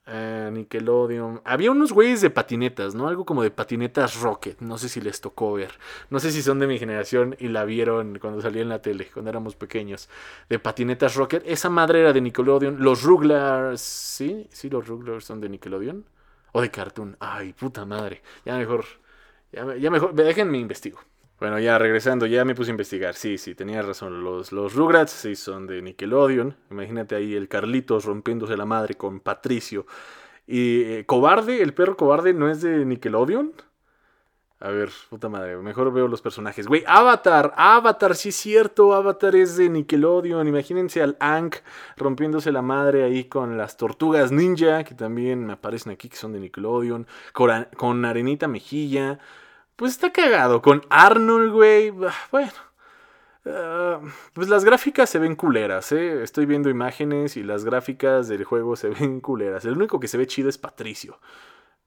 Eh, 0.08 0.50
Nickelodeon. 0.54 1.42
Había 1.46 1.72
unos 1.72 1.92
güeyes 1.92 2.22
de 2.22 2.30
patinetas, 2.30 2.94
¿no? 2.94 3.08
Algo 3.08 3.26
como 3.26 3.42
de 3.42 3.50
patinetas 3.50 4.22
Rocket. 4.22 4.60
No 4.62 4.78
sé 4.78 4.88
si 4.88 5.02
les 5.02 5.20
tocó 5.20 5.54
ver. 5.54 5.72
No 6.12 6.20
sé 6.20 6.32
si 6.32 6.44
son 6.44 6.60
de 6.60 6.68
mi 6.68 6.78
generación 6.78 7.36
y 7.40 7.48
la 7.48 7.66
vieron 7.66 8.20
cuando 8.20 8.40
salía 8.42 8.62
en 8.62 8.70
la 8.70 8.82
tele, 8.82 9.10
cuando 9.12 9.32
éramos 9.32 9.56
pequeños. 9.56 10.08
De 10.48 10.60
patinetas 10.60 11.16
Rocket. 11.16 11.44
Esa 11.46 11.70
madre 11.70 12.02
era 12.02 12.14
de 12.14 12.22
Nickelodeon. 12.22 12.84
Los 12.84 13.02
Ruglars. 13.04 13.82
¿Sí? 13.82 14.48
¿Sí 14.52 14.70
los 14.70 14.88
Ruglars 14.88 15.26
son 15.26 15.42
de 15.42 15.50
Nickelodeon? 15.50 16.06
O 16.52 16.62
de 16.62 16.70
Cartoon. 16.70 17.18
Ay, 17.20 17.54
puta 17.54 17.86
madre. 17.86 18.22
Ya 18.46 18.58
mejor. 18.58 18.86
Ya, 19.52 19.76
ya 19.76 19.90
mejor. 19.90 20.14
Déjenme 20.14 20.60
investigo. 20.60 21.00
Bueno, 21.40 21.60
ya 21.60 21.78
regresando, 21.78 22.26
ya 22.26 22.46
me 22.46 22.56
puse 22.56 22.72
a 22.72 22.74
investigar. 22.74 23.14
Sí, 23.16 23.38
sí, 23.38 23.56
tenía 23.56 23.82
razón. 23.82 24.24
Los, 24.24 24.52
los 24.54 24.74
Rugrats 24.74 25.12
sí 25.12 25.36
son 25.36 25.68
de 25.68 25.82
Nickelodeon. 25.82 26.56
Imagínate 26.72 27.16
ahí 27.16 27.36
el 27.36 27.50
Carlitos 27.50 28.06
rompiéndose 28.06 28.56
la 28.56 28.66
madre 28.66 28.96
con 28.96 29.20
Patricio. 29.20 29.86
Y 30.48 30.84
eh, 30.84 31.06
Cobarde, 31.06 31.62
el 31.62 31.74
perro 31.74 31.98
cobarde, 31.98 32.34
¿no 32.34 32.50
es 32.50 32.62
de 32.62 32.86
Nickelodeon? 32.86 33.54
A 34.62 34.70
ver, 34.70 34.90
puta 35.10 35.28
madre, 35.28 35.58
mejor 35.58 35.92
veo 35.92 36.08
los 36.08 36.22
personajes. 36.22 36.68
Güey, 36.68 36.84
Avatar, 36.88 37.54
Avatar, 37.58 38.16
sí 38.16 38.30
es 38.30 38.36
cierto, 38.38 38.94
Avatar 38.94 39.36
es 39.36 39.58
de 39.58 39.70
Nickelodeon. 39.70 40.48
Imagínense 40.48 41.02
al 41.02 41.18
Ank 41.20 41.58
rompiéndose 41.98 42.54
la 42.54 42.62
madre 42.62 43.04
ahí 43.04 43.26
con 43.26 43.58
las 43.58 43.76
tortugas 43.76 44.32
ninja, 44.32 44.86
que 44.86 44.96
también 44.96 45.52
aparecen 45.52 45.92
aquí, 45.92 46.08
que 46.08 46.16
son 46.16 46.32
de 46.32 46.40
Nickelodeon. 46.40 47.06
Con, 47.34 47.68
con 47.76 48.06
Arenita 48.06 48.48
Mejilla. 48.48 49.20
Pues 49.76 49.92
está 49.92 50.12
cagado. 50.12 50.62
Con 50.62 50.82
Arnold, 50.90 51.52
güey. 51.52 51.92
Bueno. 52.32 52.52
Ah, 53.46 54.00
pues 54.34 54.50
las 54.50 54.66
gráficas 54.66 55.10
se 55.10 55.20
ven 55.20 55.36
culeras, 55.36 55.92
¿eh? 55.92 56.24
Estoy 56.24 56.46
viendo 56.46 56.70
imágenes 56.70 57.38
y 57.38 57.44
las 57.44 57.64
gráficas 57.64 58.28
del 58.28 58.44
juego 58.44 58.76
se 58.76 58.90
ven 59.00 59.22
culeras. 59.22 59.66
El 59.66 59.74
único 59.78 60.00
que 60.00 60.08
se 60.08 60.18
ve 60.18 60.28
chido 60.28 60.50
es 60.50 60.58
Patricio. 60.58 61.20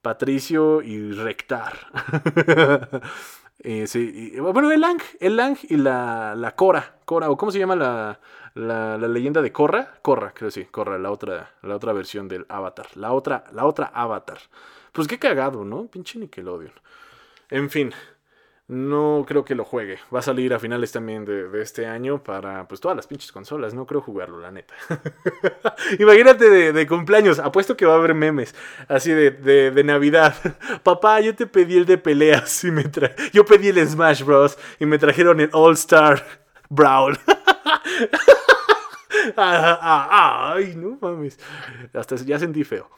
Patricio 0.01 0.81
y 0.81 1.11
Rectar. 1.11 1.77
Eh, 3.61 3.87
sí, 3.87 4.39
bueno, 4.39 4.71
el 4.71 4.79
Lang, 4.79 5.01
el 5.19 5.35
Lang 5.35 5.57
y 5.63 5.75
la, 5.75 6.33
la 6.33 6.55
Cora. 6.55 6.95
Cora, 7.03 7.29
o 7.29 7.35
cómo 7.35 7.51
se 7.51 7.59
llama 7.59 7.75
la, 7.75 8.17
la, 8.53 8.97
leyenda 8.97 9.41
de 9.41 9.51
Corra. 9.51 9.95
Corra, 10.01 10.33
creo 10.33 10.49
sí, 10.49 10.63
Corra, 10.63 10.97
la 10.97 11.11
otra, 11.11 11.51
la 11.63 11.75
otra 11.75 11.91
versión 11.91 12.29
del 12.29 12.45
Avatar. 12.47 12.87
La 12.95 13.11
otra, 13.11 13.43
la 13.51 13.65
otra 13.65 13.91
Avatar. 13.93 14.39
Pues 14.93 15.09
qué 15.09 15.19
cagado, 15.19 15.65
¿no? 15.65 15.87
Pinche 15.87 16.17
Nickelodeon. 16.19 16.71
En 17.49 17.69
fin, 17.69 17.93
no 18.69 19.25
creo 19.27 19.43
que 19.43 19.55
lo 19.55 19.65
juegue. 19.65 19.97
Va 20.13 20.19
a 20.19 20.21
salir 20.21 20.53
a 20.53 20.59
finales 20.59 20.91
también 20.91 21.25
de, 21.25 21.49
este 21.59 21.87
año 21.87 22.21
para 22.21 22.67
pues 22.67 22.79
todas 22.79 22.95
las 22.95 23.07
pinches 23.07 23.31
consolas. 23.31 23.73
No 23.73 23.87
creo 23.87 23.99
jugarlo, 23.99 24.39
la 24.39 24.51
neta. 24.51 24.75
Imagínate 25.99 26.71
de, 26.71 26.87
cumpleaños. 26.87 27.39
Apuesto 27.39 27.75
que 27.75 27.87
va 27.87 27.93
a 27.93 27.97
haber 27.97 28.13
memes. 28.13 28.53
Así 28.87 29.11
de, 29.11 29.31
de, 29.31 29.83
Navidad. 29.83 30.35
Papá, 30.83 31.19
yo 31.19 31.35
te 31.35 31.47
pedí 31.47 31.77
el 31.77 31.87
de 31.87 31.97
peleas 31.97 32.63
y 32.63 32.69
me 32.69 32.83
tra 32.83 33.15
Yo 33.33 33.43
pedí 33.43 33.69
el 33.69 33.87
Smash 33.87 34.23
Bros. 34.23 34.55
Y 34.79 34.85
me 34.85 34.99
trajeron 34.99 35.39
el 35.39 35.49
All 35.51 35.73
Star 35.73 36.23
Brawl. 36.69 37.17
Ah, 39.35 39.77
ah, 39.81 40.53
ay, 40.53 40.75
no 40.75 40.97
mames. 41.01 41.37
Hasta 41.93 42.15
ya 42.15 42.39
sentí 42.39 42.63
feo. 42.63 42.89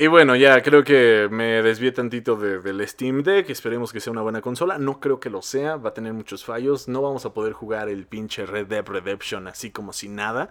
Y 0.00 0.06
bueno, 0.06 0.36
ya 0.36 0.62
creo 0.62 0.84
que 0.84 1.26
me 1.28 1.60
desvié 1.60 1.90
tantito 1.90 2.36
del 2.36 2.86
Steam 2.86 3.24
Deck. 3.24 3.50
Esperemos 3.50 3.92
que 3.92 3.98
sea 3.98 4.12
una 4.12 4.22
buena 4.22 4.40
consola. 4.40 4.78
No 4.78 5.00
creo 5.00 5.18
que 5.18 5.28
lo 5.28 5.42
sea. 5.42 5.74
Va 5.74 5.90
a 5.90 5.94
tener 5.94 6.12
muchos 6.12 6.44
fallos. 6.44 6.86
No 6.86 7.02
vamos 7.02 7.26
a 7.26 7.34
poder 7.34 7.52
jugar 7.52 7.88
el 7.88 8.06
pinche 8.06 8.46
Red 8.46 8.68
Dead 8.68 8.86
Redemption 8.86 9.48
así 9.48 9.72
como 9.72 9.92
si 9.92 10.08
nada. 10.08 10.50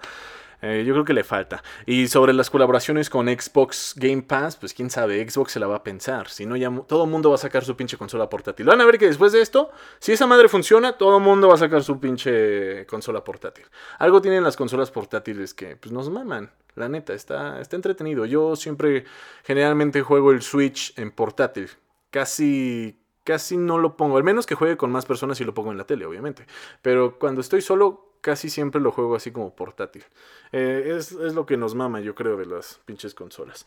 Eh, 0.61 0.83
yo 0.85 0.93
creo 0.93 1.05
que 1.05 1.13
le 1.13 1.23
falta. 1.23 1.63
Y 1.85 2.07
sobre 2.07 2.33
las 2.33 2.49
colaboraciones 2.49 3.09
con 3.09 3.27
Xbox 3.27 3.93
Game 3.95 4.23
Pass, 4.23 4.55
pues 4.55 4.73
quién 4.73 4.89
sabe, 4.89 5.27
Xbox 5.29 5.51
se 5.51 5.59
la 5.59 5.67
va 5.67 5.77
a 5.77 5.83
pensar. 5.83 6.29
Si 6.29 6.45
no, 6.45 6.55
ya 6.55 6.71
todo 6.87 7.03
el 7.03 7.09
mundo 7.09 7.29
va 7.29 7.35
a 7.35 7.39
sacar 7.39 7.63
su 7.63 7.75
pinche 7.75 7.97
consola 7.97 8.29
portátil. 8.29 8.65
Van 8.65 8.81
a 8.81 8.85
ver 8.85 8.97
que 8.97 9.05
después 9.05 9.31
de 9.31 9.41
esto, 9.41 9.69
si 9.99 10.13
esa 10.13 10.25
madre 10.25 10.49
funciona, 10.49 10.93
todo 10.93 11.17
el 11.17 11.23
mundo 11.23 11.47
va 11.47 11.53
a 11.53 11.57
sacar 11.57 11.83
su 11.83 11.99
pinche 11.99 12.85
consola 12.87 13.23
portátil. 13.23 13.65
Algo 13.99 14.21
tienen 14.21 14.43
las 14.43 14.55
consolas 14.57 14.89
portátiles 14.89 15.53
que 15.53 15.75
pues 15.75 15.91
nos 15.91 16.09
maman. 16.09 16.51
La 16.75 16.89
neta, 16.89 17.13
está, 17.13 17.59
está 17.59 17.75
entretenido. 17.75 18.25
Yo 18.25 18.55
siempre, 18.55 19.05
generalmente 19.43 20.01
juego 20.01 20.31
el 20.31 20.41
Switch 20.41 20.93
en 20.97 21.11
portátil. 21.11 21.69
Casi, 22.11 22.99
casi 23.23 23.57
no 23.57 23.77
lo 23.77 23.97
pongo. 23.97 24.17
Al 24.17 24.23
menos 24.23 24.45
que 24.45 24.55
juegue 24.55 24.77
con 24.77 24.91
más 24.91 25.05
personas 25.05 25.41
y 25.41 25.43
lo 25.43 25.53
pongo 25.53 25.71
en 25.71 25.77
la 25.77 25.85
tele, 25.85 26.05
obviamente. 26.05 26.45
Pero 26.81 27.17
cuando 27.17 27.41
estoy 27.41 27.61
solo, 27.61 28.06
casi 28.21 28.49
siempre 28.49 28.81
lo 28.81 28.91
juego 28.91 29.15
así 29.15 29.31
como 29.31 29.55
portátil. 29.55 30.03
Eh, 30.51 30.93
es, 30.97 31.11
es 31.11 31.33
lo 31.33 31.45
que 31.45 31.57
nos 31.57 31.75
mama, 31.75 31.99
yo 32.01 32.15
creo, 32.15 32.37
de 32.37 32.45
las 32.45 32.79
pinches 32.85 33.13
consolas. 33.13 33.65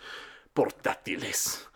Portátiles 0.55 1.70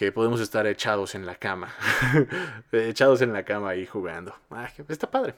que 0.00 0.12
podemos 0.12 0.40
estar 0.40 0.66
echados 0.66 1.14
en 1.14 1.26
la 1.26 1.34
cama. 1.34 1.74
echados 2.72 3.20
en 3.20 3.34
la 3.34 3.44
cama 3.44 3.68
ahí 3.68 3.84
jugando. 3.84 4.34
Ah, 4.48 4.66
está 4.88 5.10
padre. 5.10 5.34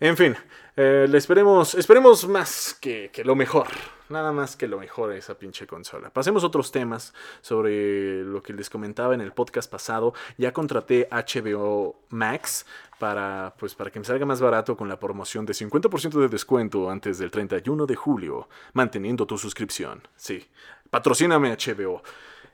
En 0.00 0.18
fin, 0.18 0.36
eh, 0.76 1.06
le 1.08 1.16
esperemos, 1.16 1.74
esperemos 1.74 2.28
más 2.28 2.76
que, 2.78 3.08
que, 3.10 3.24
lo 3.24 3.34
mejor. 3.34 3.68
Nada 4.10 4.30
más 4.30 4.54
que 4.54 4.68
lo 4.68 4.78
mejor 4.78 5.08
de 5.08 5.16
esa 5.16 5.38
pinche 5.38 5.66
consola. 5.66 6.10
Pasemos 6.10 6.44
a 6.44 6.48
otros 6.48 6.70
temas 6.70 7.14
sobre 7.40 8.22
lo 8.22 8.42
que 8.42 8.52
les 8.52 8.68
comentaba 8.68 9.14
en 9.14 9.22
el 9.22 9.32
podcast 9.32 9.72
pasado. 9.72 10.12
Ya 10.36 10.52
contraté 10.52 11.08
HBO 11.10 12.02
Max 12.10 12.66
para, 12.98 13.54
pues, 13.58 13.74
para 13.74 13.90
que 13.90 13.98
me 13.98 14.04
salga 14.04 14.26
más 14.26 14.42
barato 14.42 14.76
con 14.76 14.90
la 14.90 15.00
promoción 15.00 15.46
de 15.46 15.54
50% 15.54 16.20
de 16.20 16.28
descuento 16.28 16.90
antes 16.90 17.16
del 17.16 17.30
31 17.30 17.86
de 17.86 17.96
julio, 17.96 18.50
manteniendo 18.74 19.26
tu 19.26 19.38
suscripción. 19.38 20.06
Sí, 20.16 20.46
patrocíname 20.90 21.56
HBO. 21.56 22.02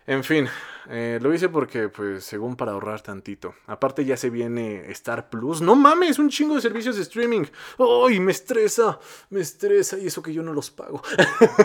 En 0.08 0.24
fin, 0.24 0.48
eh, 0.90 1.18
lo 1.20 1.34
hice 1.34 1.50
porque, 1.50 1.90
pues, 1.90 2.24
según 2.24 2.56
para 2.56 2.72
ahorrar 2.72 3.02
tantito. 3.02 3.54
Aparte 3.66 4.06
ya 4.06 4.16
se 4.16 4.30
viene 4.30 4.90
Star 4.92 5.28
Plus. 5.28 5.60
No 5.60 5.74
mames, 5.74 6.18
un 6.18 6.30
chingo 6.30 6.54
de 6.54 6.62
servicios 6.62 6.96
de 6.96 7.02
streaming. 7.02 7.44
¡Ay, 7.78 8.18
me 8.18 8.32
estresa! 8.32 8.98
Me 9.28 9.40
estresa 9.40 9.98
y 9.98 10.06
eso 10.06 10.22
que 10.22 10.32
yo 10.32 10.42
no 10.42 10.54
los 10.54 10.70
pago. 10.70 11.02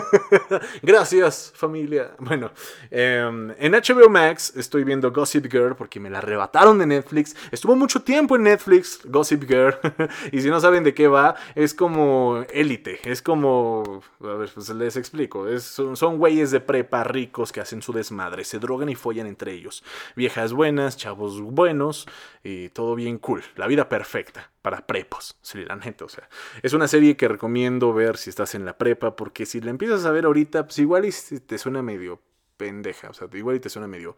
Gracias, 0.82 1.52
familia. 1.56 2.10
Bueno, 2.18 2.50
em, 2.90 3.50
en 3.58 3.72
HBO 3.72 4.10
Max 4.10 4.52
estoy 4.56 4.84
viendo 4.84 5.10
Gossip 5.10 5.50
Girl 5.50 5.74
porque 5.74 5.98
me 5.98 6.10
la 6.10 6.18
arrebataron 6.18 6.78
de 6.78 6.86
Netflix. 6.86 7.34
Estuvo 7.50 7.74
mucho 7.74 8.02
tiempo 8.02 8.36
en 8.36 8.42
Netflix, 8.42 9.00
Gossip 9.06 9.44
Girl. 9.44 9.74
y 10.32 10.42
si 10.42 10.50
no 10.50 10.60
saben 10.60 10.84
de 10.84 10.92
qué 10.92 11.08
va, 11.08 11.34
es 11.54 11.72
como 11.72 12.44
élite. 12.52 13.00
Es 13.10 13.22
como... 13.22 14.02
A 14.20 14.34
ver, 14.34 14.50
pues 14.52 14.68
les 14.68 14.96
explico. 14.96 15.46
Son 15.58 16.18
güeyes 16.18 16.50
de 16.50 16.60
prepa 16.60 17.04
ricos 17.04 17.50
que 17.50 17.62
hacen 17.62 17.80
su 17.80 17.92
desmadre. 17.94 18.33
Se 18.42 18.58
drogan 18.58 18.88
y 18.88 18.96
follan 18.96 19.28
entre 19.28 19.52
ellos. 19.52 19.84
Viejas 20.16 20.52
buenas, 20.52 20.96
chavos 20.96 21.40
buenos 21.40 22.08
y 22.42 22.70
todo 22.70 22.96
bien 22.96 23.18
cool. 23.18 23.44
La 23.54 23.68
vida 23.68 23.88
perfecta 23.88 24.50
para 24.62 24.86
prepos, 24.86 25.36
sí, 25.42 25.64
la 25.64 25.76
neta, 25.76 26.06
o 26.06 26.08
sea. 26.08 26.28
Es 26.62 26.72
una 26.72 26.88
serie 26.88 27.16
que 27.16 27.28
recomiendo 27.28 27.92
ver 27.92 28.16
si 28.16 28.30
estás 28.30 28.54
en 28.54 28.64
la 28.64 28.76
prepa 28.78 29.14
porque 29.14 29.46
si 29.46 29.60
la 29.60 29.70
empiezas 29.70 30.06
a 30.06 30.10
ver 30.10 30.24
ahorita, 30.24 30.64
pues 30.64 30.78
igual 30.78 31.04
y 31.04 31.10
te 31.40 31.58
suena 31.58 31.82
medio 31.82 32.20
pendeja, 32.56 33.10
o 33.10 33.14
sea, 33.14 33.28
igual 33.32 33.56
y 33.56 33.60
te 33.60 33.68
suena 33.68 33.86
medio... 33.86 34.16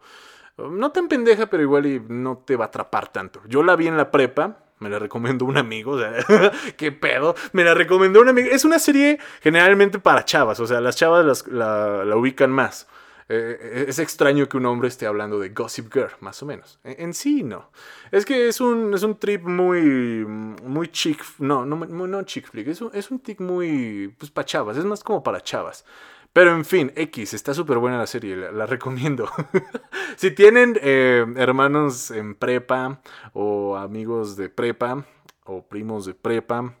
No 0.57 0.91
tan 0.91 1.07
pendeja, 1.07 1.45
pero 1.45 1.61
igual 1.61 1.85
y 1.85 2.01
no 2.07 2.39
te 2.39 2.55
va 2.55 2.65
a 2.65 2.67
atrapar 2.69 3.11
tanto. 3.11 3.41
Yo 3.47 3.61
la 3.61 3.75
vi 3.75 3.87
en 3.87 3.95
la 3.95 4.09
prepa, 4.09 4.57
me 4.79 4.89
la 4.89 4.97
recomendó 4.97 5.45
un 5.45 5.57
amigo, 5.57 5.91
o 5.91 5.99
sea, 5.99 6.13
qué 6.77 6.91
pedo, 6.91 7.35
me 7.51 7.63
la 7.63 7.75
recomendó 7.75 8.21
un 8.21 8.29
amigo. 8.29 8.47
Es 8.51 8.65
una 8.65 8.79
serie 8.79 9.19
generalmente 9.41 9.99
para 9.99 10.25
chavas, 10.25 10.59
o 10.59 10.65
sea, 10.65 10.81
las 10.81 10.95
chavas 10.95 11.45
la, 11.47 12.03
la 12.05 12.15
ubican 12.15 12.51
más. 12.51 12.87
Eh, 13.29 13.85
es 13.89 13.99
extraño 13.99 14.47
que 14.47 14.55
un 14.55 14.65
hombre 14.65 14.87
esté 14.87 15.05
hablando 15.05 15.37
de 15.39 15.49
Gossip 15.49 15.93
Girl, 15.93 16.11
más 16.21 16.41
o 16.43 16.45
menos. 16.45 16.79
En, 16.83 17.13
sí, 17.13 17.43
no. 17.43 17.71
Es 18.11 18.25
que 18.25 18.47
es 18.47 18.61
un, 18.61 18.93
es 18.93 19.03
un 19.03 19.17
trip 19.17 19.43
muy, 19.43 20.25
muy 20.25 20.87
chic, 20.89 21.23
no, 21.39 21.65
no, 21.65 21.75
no 21.85 22.23
chick 22.23 22.49
flick, 22.49 22.67
es 22.67 22.81
un, 22.81 22.91
es 22.93 23.11
un 23.11 23.19
tic 23.19 23.41
muy, 23.41 24.13
pues 24.17 24.31
para 24.31 24.45
chavas, 24.45 24.77
es 24.77 24.85
más 24.85 25.03
como 25.03 25.23
para 25.23 25.41
chavas. 25.41 25.85
Pero 26.31 26.53
en 26.53 26.65
fin, 26.65 26.91
X, 26.95 27.33
está 27.33 27.53
súper 27.53 27.79
buena 27.79 27.97
la 27.97 28.07
serie, 28.07 28.35
la, 28.35 28.65
recomiendo. 28.65 29.27
si 30.15 30.31
tienen 30.31 30.77
eh, 30.81 31.25
hermanos 31.35 32.11
en 32.11 32.35
prepa 32.35 33.01
o 33.33 33.75
amigos 33.75 34.37
de 34.37 34.47
prepa 34.47 35.03
o 35.45 35.67
primos 35.67 36.05
de 36.05 36.13
prepa, 36.13 36.75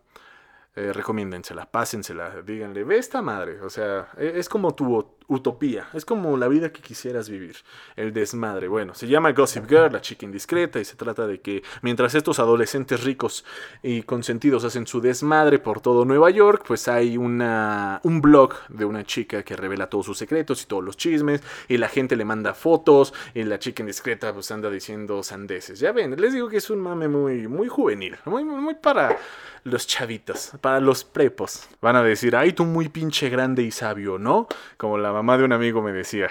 eh, 0.75 0.93
recomiéndensela, 0.93 1.65
pásensela, 1.65 2.43
díganle, 2.43 2.83
ve 2.83 2.99
esta 2.99 3.23
madre, 3.23 3.59
o 3.61 3.69
sea, 3.71 4.09
e, 4.15 4.33
es 4.35 4.47
como 4.47 4.75
tu 4.75 5.16
utopía, 5.27 5.89
es 5.93 6.05
como 6.05 6.37
la 6.37 6.47
vida 6.47 6.71
que 6.71 6.81
quisieras 6.81 7.29
vivir, 7.29 7.57
el 7.95 8.13
desmadre. 8.13 8.67
Bueno, 8.67 8.93
se 8.95 9.07
llama 9.07 9.33
Gossip 9.33 9.67
Girl, 9.67 9.91
la 9.91 10.01
chica 10.01 10.25
indiscreta, 10.25 10.79
y 10.79 10.85
se 10.85 10.95
trata 10.95 11.27
de 11.27 11.41
que 11.41 11.63
mientras 11.81 12.15
estos 12.15 12.39
adolescentes 12.39 13.03
ricos 13.03 13.43
y 13.83 14.03
consentidos 14.03 14.63
hacen 14.63 14.87
su 14.87 15.01
desmadre 15.01 15.59
por 15.59 15.81
todo 15.81 16.05
Nueva 16.05 16.29
York, 16.29 16.63
pues 16.65 16.87
hay 16.87 17.17
una, 17.17 17.99
un 18.03 18.21
blog 18.21 18.53
de 18.69 18.85
una 18.85 19.03
chica 19.03 19.43
que 19.43 19.55
revela 19.55 19.89
todos 19.89 20.05
sus 20.05 20.17
secretos 20.17 20.63
y 20.63 20.65
todos 20.65 20.83
los 20.83 20.95
chismes, 20.95 21.41
y 21.67 21.77
la 21.77 21.89
gente 21.89 22.15
le 22.15 22.23
manda 22.23 22.53
fotos, 22.53 23.13
y 23.33 23.43
la 23.43 23.59
chica 23.59 23.83
indiscreta 23.83 24.33
pues 24.33 24.49
anda 24.51 24.69
diciendo 24.69 25.23
sandeces. 25.23 25.79
Ya 25.79 25.91
ven, 25.91 26.15
les 26.19 26.33
digo 26.33 26.47
que 26.47 26.57
es 26.57 26.69
un 26.69 26.79
mame 26.79 27.07
muy, 27.07 27.47
muy 27.47 27.67
juvenil, 27.67 28.15
muy, 28.25 28.45
muy 28.45 28.75
para 28.75 29.17
los 29.63 29.85
chavitos, 29.85 30.51
para 30.61 30.79
los 30.79 31.03
prepos. 31.03 31.67
Van 31.81 31.95
a 31.95 32.03
decir, 32.03 32.35
ay, 32.35 32.53
tú 32.53 32.63
muy 32.63 32.87
pinche 32.89 33.29
grande 33.29 33.63
y 33.63 33.71
sabio, 33.71 34.17
¿no? 34.17 34.47
Como 34.77 34.97
la 34.97 35.11
mamá 35.17 35.37
de 35.37 35.43
un 35.43 35.53
amigo 35.53 35.81
me 35.81 35.91
decía. 35.91 36.29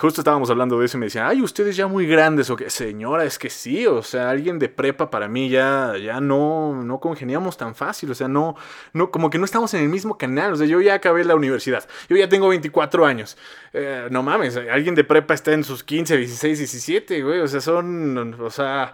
Justo 0.00 0.20
estábamos 0.20 0.50
hablando 0.50 0.80
de 0.80 0.86
eso 0.86 0.96
y 0.96 1.00
me 1.00 1.06
decían, 1.06 1.28
ay, 1.28 1.40
ustedes 1.42 1.76
ya 1.76 1.86
muy 1.86 2.08
grandes 2.08 2.50
o 2.50 2.56
qué. 2.56 2.68
Señora, 2.70 3.24
es 3.24 3.38
que 3.38 3.48
sí, 3.48 3.86
o 3.86 4.02
sea, 4.02 4.30
alguien 4.30 4.58
de 4.58 4.68
prepa 4.68 5.10
para 5.10 5.28
mí 5.28 5.48
ya, 5.48 5.94
ya 6.02 6.20
no, 6.20 6.82
no 6.82 6.98
congeniamos 6.98 7.56
tan 7.56 7.76
fácil, 7.76 8.10
o 8.10 8.14
sea, 8.16 8.26
no, 8.26 8.56
no, 8.92 9.12
como 9.12 9.30
que 9.30 9.38
no 9.38 9.44
estamos 9.44 9.72
en 9.74 9.82
el 9.82 9.88
mismo 9.88 10.18
canal, 10.18 10.54
o 10.54 10.56
sea, 10.56 10.66
yo 10.66 10.80
ya 10.80 10.94
acabé 10.94 11.24
la 11.24 11.36
universidad, 11.36 11.88
yo 12.08 12.16
ya 12.16 12.28
tengo 12.28 12.48
24 12.48 13.06
años, 13.06 13.38
eh, 13.72 14.08
no 14.10 14.24
mames, 14.24 14.56
alguien 14.56 14.96
de 14.96 15.04
prepa 15.04 15.34
está 15.34 15.52
en 15.52 15.62
sus 15.62 15.84
15, 15.84 16.16
16, 16.16 16.58
17, 16.58 17.22
güey, 17.22 17.38
o 17.38 17.46
sea, 17.46 17.60
son, 17.60 18.34
o 18.40 18.50
sea, 18.50 18.92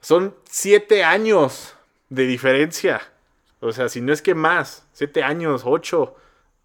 son 0.00 0.34
7 0.44 1.04
años 1.04 1.76
de 2.08 2.26
diferencia, 2.26 3.02
o 3.60 3.72
sea, 3.72 3.90
si 3.90 4.00
no 4.00 4.10
es 4.10 4.22
que 4.22 4.34
más, 4.34 4.86
7 4.94 5.22
años, 5.22 5.62
8. 5.66 6.16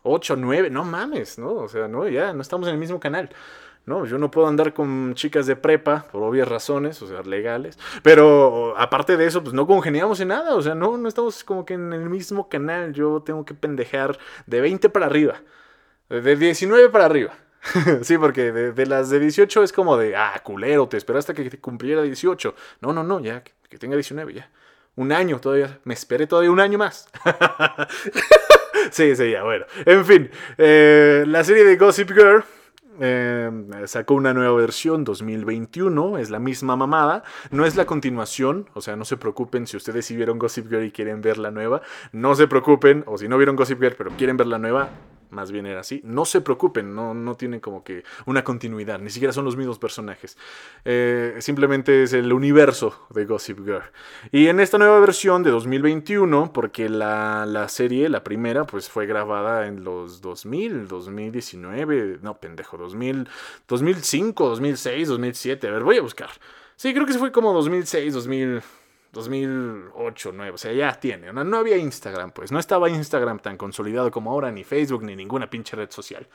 8, 0.05 0.35
9, 0.37 0.69
no 0.69 0.85
mames, 0.85 1.37
¿no? 1.37 1.53
O 1.53 1.67
sea, 1.67 1.87
no, 1.87 2.07
ya 2.07 2.33
no 2.33 2.41
estamos 2.41 2.67
en 2.67 2.75
el 2.75 2.79
mismo 2.79 2.99
canal. 2.99 3.29
No, 3.85 4.05
yo 4.05 4.17
no 4.17 4.31
puedo 4.31 4.47
andar 4.47 4.73
con 4.73 5.13
chicas 5.13 5.45
de 5.45 5.55
prepa 5.55 6.07
por 6.11 6.23
obvias 6.23 6.47
razones, 6.47 7.01
o 7.03 7.07
sea, 7.07 7.21
legales. 7.21 7.77
Pero 8.01 8.75
aparte 8.77 9.15
de 9.15 9.27
eso, 9.27 9.43
pues 9.43 9.53
no 9.53 9.67
congeniamos 9.67 10.19
en 10.19 10.29
nada. 10.29 10.55
O 10.55 10.61
sea, 10.61 10.73
no, 10.73 10.97
no 10.97 11.07
estamos 11.07 11.43
como 11.43 11.65
que 11.65 11.75
en 11.75 11.93
el 11.93 12.09
mismo 12.09 12.49
canal. 12.49 12.93
Yo 12.93 13.21
tengo 13.23 13.45
que 13.45 13.53
pendejar 13.53 14.17
de 14.47 14.61
20 14.61 14.89
para 14.89 15.05
arriba. 15.05 15.35
De 16.09 16.35
19 16.35 16.89
para 16.89 17.05
arriba. 17.05 17.33
sí, 18.01 18.17
porque 18.17 18.51
de, 18.51 18.85
las 18.85 19.09
de 19.09 19.19
18 19.19 19.63
es 19.63 19.73
como 19.73 19.97
de, 19.97 20.15
ah, 20.15 20.39
culero, 20.43 20.87
te 20.87 20.97
esperaste 20.97 21.33
que 21.33 21.49
te 21.49 21.59
cumpliera 21.59 22.01
18. 22.01 22.55
No, 22.81 22.93
no, 22.93 23.03
no, 23.03 23.19
ya, 23.19 23.43
que, 23.43 23.77
tenga 23.77 23.95
19 23.95 24.33
ya. 24.33 24.49
Un 24.95 25.11
año 25.11 25.39
todavía, 25.39 25.79
me 25.83 25.93
esperé 25.93 26.25
todavía 26.25 26.51
un 26.51 26.59
año 26.59 26.77
más. 26.77 27.09
sí, 28.91 29.15
sí, 29.15 29.31
ya, 29.31 29.43
bueno. 29.43 29.65
En 29.85 30.05
fin, 30.05 30.29
eh, 30.57 31.23
la 31.27 31.43
serie 31.43 31.63
de 31.63 31.75
Gossip 31.75 32.11
Girl 32.11 32.43
eh, 32.99 33.51
sacó 33.85 34.13
una 34.13 34.33
nueva 34.33 34.55
versión 34.55 35.03
2021, 35.03 36.17
es 36.17 36.29
la 36.29 36.39
misma 36.39 36.75
mamada, 36.75 37.23
no 37.51 37.65
es 37.65 37.75
la 37.75 37.85
continuación, 37.85 38.69
o 38.73 38.81
sea, 38.81 38.95
no 38.95 39.03
se 39.03 39.17
preocupen 39.17 39.67
si 39.67 39.75
ustedes 39.75 40.05
sí 40.05 40.15
vieron 40.15 40.39
Gossip 40.39 40.69
Girl 40.69 40.85
y 40.85 40.91
quieren 40.91 41.21
ver 41.21 41.37
la 41.37 41.51
nueva, 41.51 41.81
no 42.13 42.35
se 42.35 42.47
preocupen, 42.47 43.03
o 43.05 43.17
si 43.17 43.27
no 43.27 43.37
vieron 43.37 43.55
Gossip 43.55 43.81
Girl 43.81 43.95
pero 43.97 44.11
quieren 44.11 44.37
ver 44.37 44.47
la 44.47 44.59
nueva, 44.59 44.89
más 45.35 45.51
bien 45.51 45.65
era 45.65 45.81
así. 45.81 46.01
No 46.03 46.25
se 46.25 46.41
preocupen, 46.41 46.95
no, 46.95 47.13
no 47.13 47.35
tienen 47.35 47.59
como 47.59 47.83
que 47.83 48.03
una 48.25 48.43
continuidad, 48.43 48.99
ni 48.99 49.09
siquiera 49.09 49.33
son 49.33 49.45
los 49.45 49.55
mismos 49.55 49.77
personajes. 49.77 50.37
Eh, 50.85 51.35
simplemente 51.39 52.03
es 52.03 52.13
el 52.13 52.33
universo 52.33 53.07
de 53.11 53.25
Gossip 53.25 53.59
Girl. 53.59 53.83
Y 54.31 54.47
en 54.47 54.59
esta 54.59 54.77
nueva 54.77 54.99
versión 54.99 55.43
de 55.43 55.51
2021, 55.51 56.51
porque 56.53 56.89
la, 56.89 57.45
la 57.45 57.67
serie, 57.67 58.09
la 58.09 58.23
primera, 58.23 58.65
pues 58.65 58.89
fue 58.89 59.05
grabada 59.05 59.67
en 59.67 59.83
los 59.83 60.21
2000, 60.21 60.87
2019, 60.87 62.19
no 62.21 62.39
pendejo, 62.39 62.77
2000, 62.77 63.27
2005, 63.67 64.49
2006, 64.49 65.07
2007. 65.09 65.67
A 65.67 65.71
ver, 65.71 65.83
voy 65.83 65.97
a 65.97 66.01
buscar. 66.01 66.29
Sí, 66.77 66.93
creo 66.93 67.05
que 67.05 67.13
fue 67.13 67.31
como 67.31 67.53
2006, 67.53 68.13
2000. 68.13 68.61
2008, 69.15 70.29
2009, 70.29 70.51
o 70.51 70.57
sea, 70.57 70.73
ya 70.73 70.93
tiene. 70.99 71.31
No, 71.33 71.43
no 71.43 71.57
había 71.57 71.77
Instagram, 71.77 72.31
pues. 72.31 72.51
No 72.51 72.59
estaba 72.59 72.89
Instagram 72.89 73.39
tan 73.39 73.57
consolidado 73.57 74.11
como 74.11 74.31
ahora, 74.31 74.51
ni 74.51 74.63
Facebook, 74.63 75.03
ni 75.03 75.15
ninguna 75.15 75.49
pinche 75.49 75.75
red 75.75 75.89
social. 75.89 76.27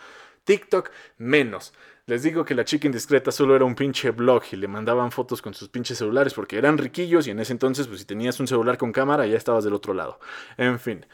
TikTok, 0.44 0.90
menos. 1.18 1.75
Les 2.06 2.22
digo 2.22 2.44
que 2.44 2.54
la 2.54 2.64
chica 2.64 2.87
indiscreta 2.87 3.30
solo 3.30 3.54
era 3.54 3.64
un 3.64 3.75
pinche 3.75 4.10
blog 4.10 4.42
y 4.50 4.56
le 4.56 4.66
mandaban 4.66 5.12
fotos 5.12 5.42
con 5.42 5.54
sus 5.54 5.68
pinches 5.68 5.99
celulares 5.99 6.34
porque 6.34 6.56
eran 6.56 6.78
riquillos 6.78 7.26
y 7.26 7.30
en 7.30 7.38
ese 7.38 7.52
entonces, 7.52 7.87
pues 7.87 8.00
si 8.00 8.06
tenías 8.06 8.40
un 8.40 8.49
celular 8.49 8.78
con 8.78 8.90
cámara, 8.90 9.26
ya 9.26 9.37
estabas 9.37 9.62
del 9.62 9.75
otro 9.75 9.94
lado. 9.94 10.18
En 10.56 10.80
fin. 10.80 11.06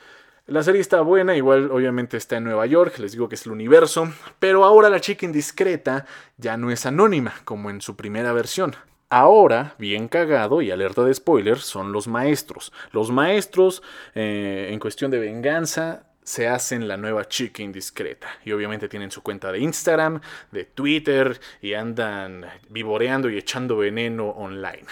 La 0.47 0.63
serie 0.63 0.81
está 0.81 1.01
buena, 1.01 1.37
igual 1.37 1.73
obviamente 1.73 2.17
está 2.17 2.37
en 2.37 2.45
Nueva 2.45 2.67
York, 2.67 2.99
les 2.99 3.11
digo 3.11 3.29
que 3.29 3.35
es 3.35 3.45
el 3.47 3.53
universo, 3.53 4.13
pero 4.39 4.65
ahora 4.65 4.89
la 4.89 5.01
chica 5.01 5.27
indiscreta 5.27 6.07
ya 6.37 6.57
no 6.57 6.71
es 6.71 6.87
anónima 6.87 7.35
como 7.45 7.69
en 7.69 7.81
su 7.81 7.97
primera 7.97 8.33
versión. 8.33 8.77
Ahora, 9.09 9.77
bien 9.79 10.09
cagado 10.09 10.63
y 10.63 10.73
alerta 10.73 11.05
de 11.05 11.15
spoiler, 11.15 11.59
son 11.59 11.93
los 11.93 12.09
maestros. 12.09 12.73
Los 12.91 13.13
maestros, 13.13 13.83
eh, 14.17 14.71
en 14.73 14.81
cuestión 14.81 15.13
de 15.13 15.21
venganza, 15.21 16.06
se 16.27 16.49
hacen 16.49 16.89
la 16.89 16.97
nueva 16.97 17.29
chica 17.29 17.63
indiscreta. 17.63 18.27
Y 18.45 18.51
obviamente 18.51 18.89
tienen 18.89 19.13
su 19.13 19.23
cuenta 19.23 19.53
de 19.53 19.61
Instagram, 19.61 20.21
de 20.51 20.65
Twitter 20.65 21.39
y 21.63 21.75
andan 21.75 22.45
vivoreando 22.69 23.31
y 23.31 23.39
echando 23.39 23.77
veneno 23.77 24.31
online. 24.31 24.85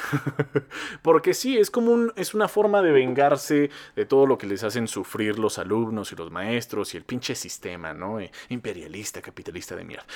Porque 1.02 1.34
sí, 1.34 1.58
es 1.58 1.72
como 1.72 1.90
un, 1.90 2.12
es 2.14 2.34
una 2.34 2.46
forma 2.46 2.82
de 2.82 2.92
vengarse 2.92 3.68
de 3.96 4.06
todo 4.06 4.26
lo 4.26 4.38
que 4.38 4.46
les 4.46 4.62
hacen 4.62 4.86
sufrir 4.86 5.40
los 5.40 5.58
alumnos 5.58 6.12
y 6.12 6.16
los 6.16 6.30
maestros 6.30 6.94
y 6.94 6.98
el 6.98 7.02
pinche 7.02 7.34
sistema, 7.34 7.92
¿no? 7.92 8.20
Eh, 8.20 8.30
imperialista, 8.50 9.20
capitalista 9.20 9.74
de 9.74 9.84
mierda. 9.84 10.06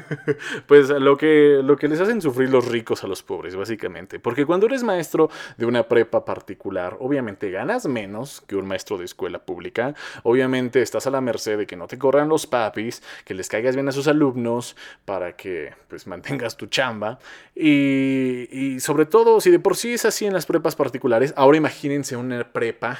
pues 0.66 0.88
lo 0.88 1.18
que, 1.18 1.60
lo 1.62 1.76
que 1.76 1.88
les 1.88 2.00
hacen 2.00 2.22
sufrir 2.22 2.48
los 2.48 2.66
ricos 2.66 3.04
a 3.04 3.06
los 3.06 3.22
pobres, 3.22 3.54
básicamente. 3.54 4.18
Porque 4.18 4.46
cuando 4.46 4.64
eres 4.64 4.82
maestro 4.82 5.28
de 5.58 5.66
una 5.66 5.82
prepa 5.82 6.24
particular, 6.24 6.96
obviamente 7.00 7.50
ganas 7.50 7.84
menos 7.84 8.40
que 8.46 8.56
un 8.56 8.66
maestro 8.66 8.96
de 8.96 9.04
escuela 9.04 9.40
pública. 9.40 9.94
Obviamente 10.22 10.53
estás 10.54 11.06
a 11.06 11.10
la 11.10 11.20
merced 11.20 11.58
de 11.58 11.66
que 11.66 11.76
no 11.76 11.86
te 11.86 11.98
corran 11.98 12.28
los 12.28 12.46
papis, 12.46 13.02
que 13.24 13.34
les 13.34 13.48
caigas 13.48 13.74
bien 13.74 13.88
a 13.88 13.92
sus 13.92 14.08
alumnos 14.08 14.76
para 15.04 15.36
que 15.36 15.74
pues 15.88 16.06
mantengas 16.06 16.56
tu 16.56 16.66
chamba. 16.66 17.18
Y, 17.54 18.78
sobre 18.80 19.06
todo, 19.06 19.40
si 19.40 19.50
de 19.50 19.58
por 19.58 19.76
sí 19.76 19.94
es 19.94 20.04
así 20.04 20.26
en 20.26 20.32
las 20.32 20.46
prepas 20.46 20.76
particulares, 20.76 21.34
ahora 21.36 21.56
imagínense 21.56 22.16
una 22.16 22.52
prepa 22.52 22.98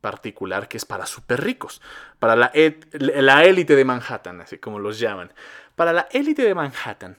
particular 0.00 0.68
que 0.68 0.76
es 0.76 0.84
para 0.84 1.06
súper 1.06 1.42
ricos, 1.42 1.80
para 2.18 2.36
la, 2.36 2.52
la 2.92 3.44
élite 3.44 3.74
de 3.74 3.84
Manhattan, 3.84 4.40
así 4.40 4.58
como 4.58 4.78
los 4.78 4.98
llaman. 4.98 5.32
Para 5.74 5.92
la 5.92 6.08
élite 6.12 6.42
de 6.42 6.54
Manhattan 6.54 7.16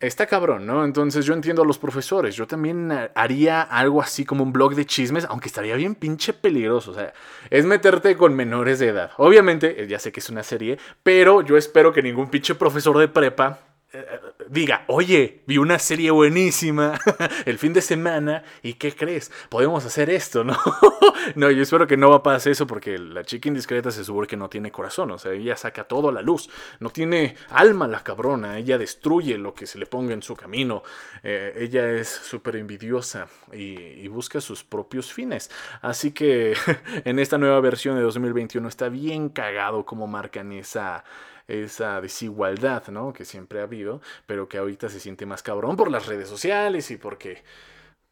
está 0.00 0.26
cabrón, 0.26 0.66
¿no? 0.66 0.84
Entonces 0.84 1.24
yo 1.24 1.34
entiendo 1.34 1.62
a 1.62 1.64
los 1.64 1.78
profesores. 1.78 2.36
Yo 2.36 2.46
también 2.46 2.90
eh, 2.92 3.10
haría 3.14 3.62
algo 3.62 4.00
así 4.00 4.24
como 4.24 4.42
un 4.42 4.52
blog 4.52 4.74
de 4.74 4.86
chismes, 4.86 5.24
aunque 5.28 5.48
estaría 5.48 5.76
bien 5.76 5.94
pinche 5.94 6.32
peligroso. 6.32 6.92
O 6.92 6.94
sea, 6.94 7.12
es 7.50 7.64
meterte 7.64 8.16
con 8.16 8.34
menores 8.34 8.78
de 8.78 8.88
edad. 8.88 9.10
Obviamente, 9.16 9.82
eh, 9.82 9.86
ya 9.86 9.98
sé 9.98 10.12
que 10.12 10.20
es 10.20 10.30
una 10.30 10.42
serie, 10.42 10.78
pero 11.02 11.42
yo 11.42 11.56
espero 11.56 11.92
que 11.92 12.02
ningún 12.02 12.30
pinche 12.30 12.54
profesor 12.54 12.98
de 12.98 13.08
prepa 13.08 13.60
diga, 14.50 14.84
oye, 14.86 15.42
vi 15.46 15.56
una 15.56 15.78
serie 15.78 16.10
buenísima 16.10 16.98
el 17.46 17.58
fin 17.58 17.72
de 17.72 17.80
semana 17.80 18.44
y 18.62 18.74
¿qué 18.74 18.94
crees? 18.94 19.32
Podemos 19.48 19.84
hacer 19.86 20.10
esto, 20.10 20.44
¿no? 20.44 20.58
no, 21.36 21.50
yo 21.50 21.62
espero 21.62 21.86
que 21.86 21.96
no 21.96 22.10
va 22.10 22.16
a 22.16 22.22
pasar 22.22 22.52
eso 22.52 22.66
porque 22.66 22.98
la 22.98 23.24
chica 23.24 23.48
indiscreta 23.48 23.90
se 23.90 24.04
supone 24.04 24.26
que 24.26 24.36
no 24.36 24.50
tiene 24.50 24.70
corazón, 24.70 25.10
o 25.10 25.18
sea, 25.18 25.32
ella 25.32 25.56
saca 25.56 25.84
todo 25.84 26.10
a 26.10 26.12
la 26.12 26.20
luz, 26.20 26.50
no 26.80 26.90
tiene 26.90 27.36
alma 27.50 27.88
la 27.88 28.04
cabrona, 28.04 28.58
ella 28.58 28.76
destruye 28.76 29.38
lo 29.38 29.54
que 29.54 29.66
se 29.66 29.78
le 29.78 29.86
ponga 29.86 30.12
en 30.12 30.22
su 30.22 30.36
camino, 30.36 30.82
eh, 31.22 31.54
ella 31.56 31.90
es 31.90 32.08
súper 32.08 32.56
envidiosa 32.56 33.28
y, 33.52 33.78
y 33.78 34.08
busca 34.08 34.40
sus 34.42 34.64
propios 34.64 35.12
fines. 35.12 35.50
Así 35.80 36.12
que 36.12 36.54
en 37.04 37.18
esta 37.18 37.38
nueva 37.38 37.60
versión 37.60 37.96
de 37.96 38.02
2021 38.02 38.68
está 38.68 38.90
bien 38.90 39.30
cagado 39.30 39.86
como 39.86 40.06
marcan 40.06 40.52
esa 40.52 41.04
esa 41.48 42.00
desigualdad, 42.00 42.86
¿no? 42.88 43.12
Que 43.12 43.24
siempre 43.24 43.60
ha 43.60 43.64
habido, 43.64 44.00
pero 44.26 44.48
que 44.48 44.58
ahorita 44.58 44.88
se 44.88 45.00
siente 45.00 45.26
más 45.26 45.42
cabrón 45.42 45.76
por 45.76 45.90
las 45.90 46.06
redes 46.06 46.28
sociales 46.28 46.90
y 46.90 46.96
porque 46.96 47.42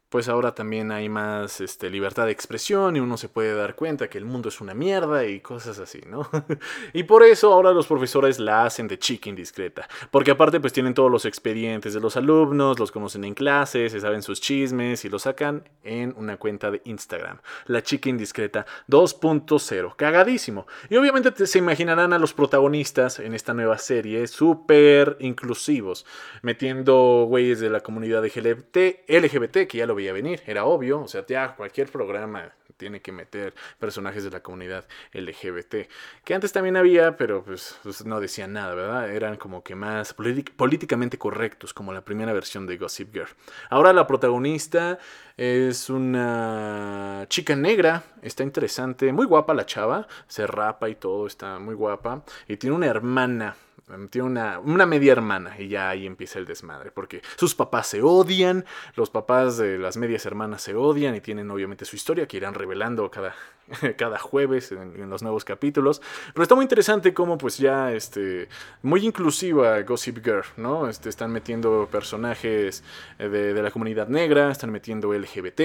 pues 0.09 0.29
ahora 0.29 0.55
también 0.55 0.91
hay 0.91 1.09
más 1.09 1.59
este, 1.59 1.89
libertad 1.89 2.25
de 2.25 2.31
expresión 2.31 2.95
y 2.95 2.99
uno 3.01 3.17
se 3.17 3.27
puede 3.27 3.53
dar 3.53 3.75
cuenta 3.75 4.09
que 4.09 4.17
el 4.17 4.23
mundo 4.23 4.47
es 4.47 4.61
una 4.61 4.73
mierda 4.73 5.25
y 5.25 5.41
cosas 5.41 5.79
así, 5.79 5.99
¿no? 6.07 6.29
y 6.93 7.03
por 7.03 7.23
eso 7.23 7.51
ahora 7.51 7.73
los 7.73 7.87
profesores 7.87 8.39
la 8.39 8.63
hacen 8.63 8.87
de 8.87 8.97
chica 8.97 9.29
indiscreta, 9.29 9.87
porque 10.09 10.31
aparte 10.31 10.61
pues 10.61 10.71
tienen 10.71 10.93
todos 10.93 11.11
los 11.11 11.25
expedientes 11.25 11.93
de 11.93 11.99
los 11.99 12.15
alumnos, 12.15 12.79
los 12.79 12.91
conocen 12.91 13.25
en 13.25 13.33
clases, 13.33 13.91
se 13.91 13.99
saben 13.99 14.21
sus 14.21 14.39
chismes 14.39 15.03
y 15.03 15.09
los 15.09 15.23
sacan 15.23 15.67
en 15.83 16.13
una 16.17 16.37
cuenta 16.37 16.71
de 16.71 16.81
Instagram, 16.85 17.39
la 17.65 17.83
chica 17.83 18.09
indiscreta 18.09 18.65
2.0, 18.87 19.95
cagadísimo. 19.97 20.67
Y 20.89 20.95
obviamente 20.95 21.45
se 21.45 21.57
imaginarán 21.57 22.13
a 22.13 22.19
los 22.19 22.33
protagonistas 22.33 23.19
en 23.19 23.33
esta 23.33 23.53
nueva 23.53 23.77
serie 23.77 24.25
súper 24.27 25.17
inclusivos, 25.19 26.05
metiendo 26.41 27.25
güeyes 27.27 27.59
de 27.59 27.69
la 27.69 27.81
comunidad 27.81 28.23
LGBT, 28.23 29.09
LGBT, 29.09 29.67
que 29.67 29.79
ya 29.79 29.85
lo 29.85 29.96
veía 29.97 30.13
venir, 30.13 30.41
era 30.45 30.65
obvio, 30.65 31.01
o 31.01 31.07
sea, 31.07 31.25
ya 31.25 31.55
cualquier 31.55 31.89
programa 31.91 32.53
tiene 32.77 33.01
que 33.01 33.11
meter 33.11 33.53
personajes 33.79 34.23
de 34.23 34.31
la 34.31 34.41
comunidad 34.41 34.85
LGBT, 35.13 35.89
que 36.23 36.33
antes 36.33 36.53
también 36.53 36.77
había, 36.77 37.17
pero 37.17 37.43
pues, 37.43 37.77
pues 37.83 38.05
no 38.05 38.19
decían 38.19 38.53
nada, 38.53 38.75
¿verdad? 38.75 39.11
Eran 39.11 39.35
como 39.37 39.63
que 39.63 39.75
más 39.75 40.13
políticamente 40.13 41.17
correctos, 41.17 41.73
como 41.73 41.91
la 41.91 42.05
primera 42.05 42.33
versión 42.33 42.67
de 42.67 42.77
Gossip 42.77 43.13
Girl. 43.13 43.29
Ahora 43.69 43.93
la 43.93 44.07
protagonista 44.07 44.99
es 45.35 45.89
una 45.89 47.25
chica 47.29 47.55
negra, 47.55 48.03
está 48.21 48.43
interesante, 48.43 49.11
muy 49.11 49.25
guapa 49.25 49.53
la 49.53 49.65
chava, 49.65 50.07
se 50.27 50.47
rapa 50.47 50.89
y 50.89 50.95
todo, 50.95 51.27
está 51.27 51.59
muy 51.59 51.75
guapa, 51.75 52.23
y 52.47 52.57
tiene 52.57 52.75
una 52.75 52.87
hermana 52.87 53.55
tiene 54.09 54.27
una, 54.27 54.59
una 54.59 54.85
media 54.85 55.13
hermana 55.13 55.55
y 55.57 55.69
ya 55.69 55.89
ahí 55.89 56.05
empieza 56.05 56.39
el 56.39 56.45
desmadre, 56.45 56.91
porque 56.91 57.21
sus 57.37 57.55
papás 57.55 57.87
se 57.87 58.01
odian, 58.01 58.65
los 58.95 59.09
papás 59.09 59.57
de 59.57 59.77
las 59.77 59.95
medias 59.95 60.25
hermanas 60.25 60.61
se 60.61 60.75
odian 60.75 61.15
y 61.15 61.21
tienen 61.21 61.49
obviamente 61.49 61.85
su 61.85 61.95
historia 61.95 62.27
que 62.27 62.37
irán 62.37 62.53
revelando 62.53 63.09
cada, 63.09 63.33
cada 63.97 64.19
jueves 64.19 64.73
en, 64.73 65.09
los 65.09 65.21
nuevos 65.23 65.45
capítulos. 65.45 66.01
Pero 66.33 66.43
está 66.43 66.55
muy 66.55 66.63
interesante 66.63 67.13
como 67.13 67.37
pues 67.37 67.57
ya, 67.57 67.93
este, 67.93 68.49
muy 68.81 69.05
inclusiva 69.05 69.81
Gossip 69.83 70.17
Girl, 70.23 70.43
¿no? 70.57 70.89
Este, 70.89 71.07
están 71.07 71.31
metiendo 71.31 71.87
personajes 71.89 72.83
eh, 73.19 73.29
de, 73.29 73.61
la 73.61 73.71
comunidad 73.71 74.09
negra, 74.09 74.51
están 74.51 74.71
metiendo 74.71 75.13
LGBT, 75.13 75.59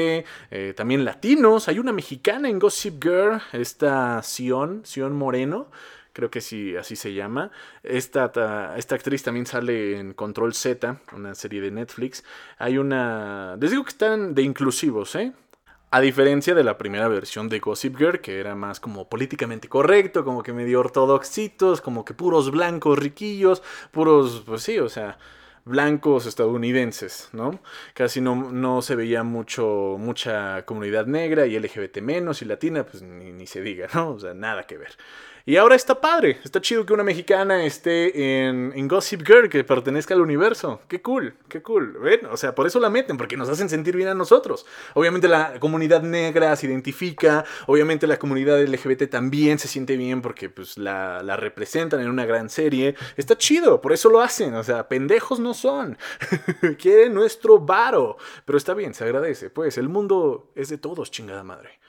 eh, 0.50 0.74
también 0.76 1.04
latinos. 1.04 1.68
Hay 1.68 1.80
una 1.80 1.92
mexicana 1.92 2.48
en 2.48 2.60
Gossip 2.60 3.02
Girl, 3.02 3.40
esta 3.52 4.22
Sion, 4.22 4.82
Sion 4.84 5.12
Moreno 5.12 5.68
creo 6.12 6.30
que 6.30 6.40
sí, 6.40 6.76
así 6.76 6.96
se 6.96 7.14
llama. 7.14 7.50
Esta, 7.82 8.74
esta 8.76 8.94
actriz 8.94 9.22
también 9.22 9.46
sale 9.46 9.98
en 9.98 10.14
Control 10.14 10.54
Z, 10.54 11.00
una 11.12 11.34
serie 11.34 11.60
de 11.60 11.70
Netflix. 11.70 12.24
Hay 12.58 12.78
una... 12.78 13.56
Les 13.60 13.70
digo 13.70 13.84
que 13.84 13.90
están 13.90 14.34
de 14.34 14.42
inclusivos, 14.42 15.14
¿eh? 15.14 15.32
A 15.90 16.00
diferencia 16.00 16.54
de 16.54 16.64
la 16.64 16.78
primera 16.78 17.06
versión 17.08 17.50
de 17.50 17.58
Gossip 17.58 17.98
Girl, 17.98 18.20
que 18.20 18.40
era 18.40 18.54
más 18.54 18.80
como 18.80 19.10
políticamente 19.10 19.68
correcto, 19.68 20.24
como 20.24 20.42
que 20.42 20.54
medio 20.54 20.80
ortodoxitos, 20.80 21.82
como 21.82 22.04
que 22.06 22.14
puros 22.14 22.50
blancos 22.50 22.98
riquillos, 22.98 23.62
puros, 23.90 24.42
pues 24.46 24.62
sí, 24.62 24.78
o 24.78 24.88
sea, 24.88 25.18
blancos 25.64 26.26
estadounidenses, 26.26 27.28
¿no? 27.32 27.60
Casi 27.94 28.20
no, 28.20 28.50
no 28.52 28.82
se 28.82 28.96
veía 28.96 29.22
mucho, 29.22 29.96
mucha 29.98 30.64
comunidad 30.64 31.06
negra 31.06 31.46
y 31.46 31.58
LGBT 31.58 31.98
menos 32.00 32.42
y 32.42 32.46
latina, 32.46 32.84
pues 32.84 33.02
ni, 33.02 33.32
ni 33.32 33.46
se 33.46 33.60
diga, 33.60 33.88
¿no? 33.94 34.12
O 34.12 34.18
sea, 34.18 34.34
nada 34.34 34.64
que 34.64 34.78
ver. 34.78 34.92
Y 35.44 35.56
ahora 35.56 35.74
está 35.74 36.00
padre, 36.00 36.38
está 36.44 36.60
chido 36.60 36.86
que 36.86 36.92
una 36.92 37.02
mexicana 37.02 37.64
esté 37.64 38.46
en, 38.46 38.86
Gossip 38.86 39.26
Girl, 39.26 39.48
que 39.48 39.64
pertenezca 39.64 40.14
al 40.14 40.20
universo. 40.20 40.80
Qué 40.86 41.02
cool, 41.02 41.34
qué 41.48 41.62
cool. 41.62 41.98
¿Ven? 41.98 42.26
O 42.26 42.36
sea, 42.36 42.54
por 42.54 42.68
eso 42.68 42.78
la 42.78 42.90
meten, 42.90 43.16
porque 43.16 43.36
nos 43.36 43.48
hacen 43.48 43.68
sentir 43.68 43.96
bien 43.96 44.08
a 44.08 44.14
nosotros. 44.14 44.66
Obviamente 44.94 45.26
la 45.26 45.58
comunidad 45.58 46.02
negra 46.02 46.54
se 46.54 46.66
identifica, 46.66 47.44
obviamente 47.66 48.06
la 48.06 48.18
comunidad 48.18 48.62
LGBT 48.62 49.10
también 49.10 49.58
se 49.58 49.66
siente 49.66 49.96
bien 49.96 50.22
porque 50.22 50.48
pues 50.48 50.78
la, 50.78 51.24
la 51.24 51.36
representan 51.36 52.00
en 52.00 52.08
una 52.08 52.24
gran 52.24 52.48
serie. 52.48 52.94
Está 53.16 53.36
chido, 53.36 53.80
por 53.80 53.92
eso 53.92 54.10
lo 54.10 54.20
hacen. 54.20 54.54
O 54.54 54.62
sea, 54.62 54.86
pendejos 54.88 55.40
no 55.40 55.54
son. 55.54 55.98
Quieren 56.78 57.14
nuestro 57.14 57.58
varo. 57.58 58.16
Pero 58.44 58.58
está 58.58 58.74
bien, 58.74 58.94
se 58.94 59.02
agradece. 59.02 59.50
Pues 59.50 59.76
el 59.76 59.88
mundo 59.88 60.52
es 60.54 60.68
de 60.68 60.78
todos, 60.78 61.10
chingada 61.10 61.42
madre. 61.42 61.82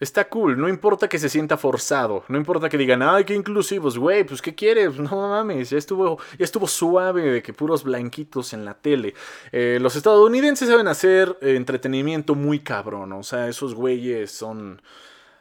Está 0.00 0.30
cool, 0.30 0.58
no 0.58 0.66
importa 0.66 1.10
que 1.10 1.18
se 1.18 1.28
sienta 1.28 1.58
forzado, 1.58 2.24
no 2.28 2.38
importa 2.38 2.70
que 2.70 2.78
digan, 2.78 3.02
ay, 3.02 3.24
qué 3.24 3.34
inclusivos, 3.34 3.98
güey, 3.98 4.24
pues 4.24 4.40
qué 4.40 4.54
quieres, 4.54 4.98
no 4.98 5.28
mames, 5.28 5.68
ya 5.68 5.76
estuvo, 5.76 6.18
ya 6.38 6.44
estuvo 6.44 6.66
suave 6.66 7.22
de 7.22 7.42
que 7.42 7.52
puros 7.52 7.84
blanquitos 7.84 8.54
en 8.54 8.64
la 8.64 8.72
tele. 8.72 9.12
Eh, 9.52 9.78
los 9.78 9.96
estadounidenses 9.96 10.70
saben 10.70 10.88
hacer 10.88 11.36
entretenimiento 11.42 12.34
muy 12.34 12.60
cabrón, 12.60 13.12
o 13.12 13.22
sea, 13.22 13.46
esos 13.48 13.74
güeyes 13.74 14.30
son... 14.30 14.80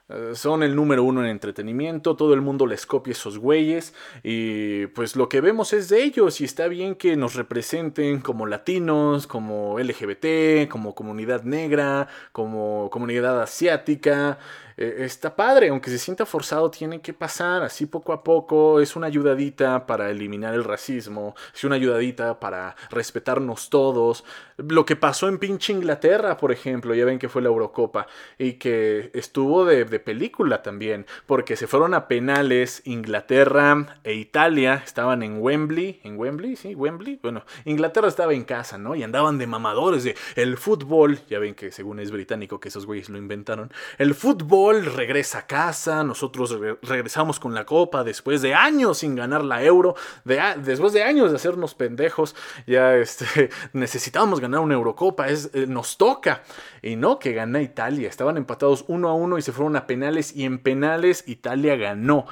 Eh, 0.10 0.32
son 0.34 0.64
el 0.64 0.76
número 0.76 1.04
uno 1.04 1.22
en 1.22 1.28
entretenimiento, 1.28 2.16
todo 2.16 2.34
el 2.34 2.42
mundo 2.42 2.66
les 2.66 2.88
copia 2.88 3.12
esos 3.12 3.38
güeyes 3.38 3.94
y 4.24 4.88
pues 4.88 5.16
lo 5.16 5.30
que 5.30 5.40
vemos 5.40 5.72
es 5.72 5.88
de 5.88 6.04
ellos 6.04 6.42
y 6.42 6.46
está 6.46 6.68
bien 6.68 6.96
que 6.96 7.16
nos 7.16 7.36
representen 7.36 8.20
como 8.20 8.48
latinos, 8.48 9.28
como 9.28 9.78
LGBT, 9.80 10.68
como 10.68 10.96
comunidad 10.96 11.44
negra, 11.44 12.08
como 12.32 12.90
comunidad 12.92 13.40
asiática. 13.40 14.40
Eh, 14.82 15.04
está 15.04 15.36
padre, 15.36 15.68
aunque 15.68 15.90
se 15.90 16.00
sienta 16.00 16.26
forzado, 16.26 16.72
tiene 16.72 17.02
que 17.02 17.14
pasar 17.14 17.64
así 17.64 17.86
poco 17.86 18.14
a 18.14 18.24
poco. 18.24 18.80
Es 18.80 18.96
una 18.96 19.08
ayudadita 19.08 19.86
para 19.86 20.10
eliminar 20.10 20.54
el 20.54 20.64
racismo, 20.64 21.36
es 21.54 21.66
una 21.66 21.76
ayudadita 21.76 22.40
para 22.40 22.78
respetarnos 22.90 23.70
todos. 23.70 24.24
Lo 24.56 24.86
que 24.86 24.96
pasó 24.96 25.28
en 25.28 25.38
pinche 25.38 25.74
Inglaterra, 25.74 26.38
por 26.38 26.54
ejemplo, 26.54 26.96
ya 26.96 27.04
ven 27.04 27.20
que 27.20 27.28
fue 27.28 27.42
la 27.42 27.50
Eurocopa 27.50 28.08
y 28.38 28.54
que 28.54 29.12
estuvo 29.14 29.66
de, 29.66 29.84
de 29.84 30.00
película 30.00 30.62
también, 30.62 31.06
porque 31.26 31.58
se 31.58 31.68
fueron 31.68 31.94
a 31.94 32.08
penales 32.08 32.82
Inglaterra 32.86 34.00
e 34.06 34.14
Italia, 34.14 34.82
estaban 34.86 35.24
en 35.24 35.42
Wembley, 35.42 36.00
en 36.06 36.18
Wembley, 36.18 36.56
sí, 36.56 36.74
Wembley, 36.74 37.20
bueno, 37.22 37.44
Inglaterra 37.66 38.08
estaba 38.08 38.34
en 38.34 38.46
casa, 38.46 38.78
¿no? 38.78 38.96
Y 38.96 39.04
andaban 39.04 39.40
de 39.40 39.48
mamadores 39.48 40.06
de 40.06 40.16
el 40.38 40.56
fútbol, 40.58 41.20
ya 41.30 41.40
ven 41.40 41.54
que 41.54 41.74
según 41.74 42.00
es 42.00 42.12
británico 42.12 42.62
que 42.62 42.70
esos 42.70 42.86
güeyes 42.86 43.10
lo 43.10 43.18
inventaron, 43.18 43.72
el 43.98 44.16
fútbol 44.16 44.69
regresa 44.74 45.40
a 45.40 45.48
casa, 45.48 46.04
nosotros 46.04 46.58
regresamos 46.82 47.40
con 47.40 47.54
la 47.54 47.66
copa 47.66 48.04
después 48.04 48.42
de 48.42 48.54
años 48.54 49.00
sin 49.00 49.16
ganar 49.16 49.44
la 49.44 49.64
euro, 49.64 49.96
de, 50.26 50.42
después 50.64 50.94
de 50.94 51.04
años 51.04 51.30
de 51.32 51.36
hacernos 51.36 51.76
pendejos, 51.76 52.36
ya 52.66 52.96
este, 52.96 53.50
necesitábamos 53.74 54.40
ganar 54.40 54.62
una 54.62 54.76
Eurocopa, 54.76 55.28
es, 55.28 55.52
eh, 55.54 55.66
nos 55.68 55.98
toca. 55.98 56.44
Y 56.82 56.96
no, 56.96 57.20
que 57.20 57.34
gana 57.34 57.62
Italia, 57.62 58.10
estaban 58.10 58.38
empatados 58.38 58.86
uno 58.88 59.10
a 59.10 59.14
uno 59.14 59.38
y 59.38 59.42
se 59.42 59.52
fueron 59.52 59.76
a 59.76 59.88
penales 59.88 60.36
y 60.36 60.46
en 60.46 60.60
penales 60.60 61.24
Italia 61.28 61.76
ganó. 61.76 62.26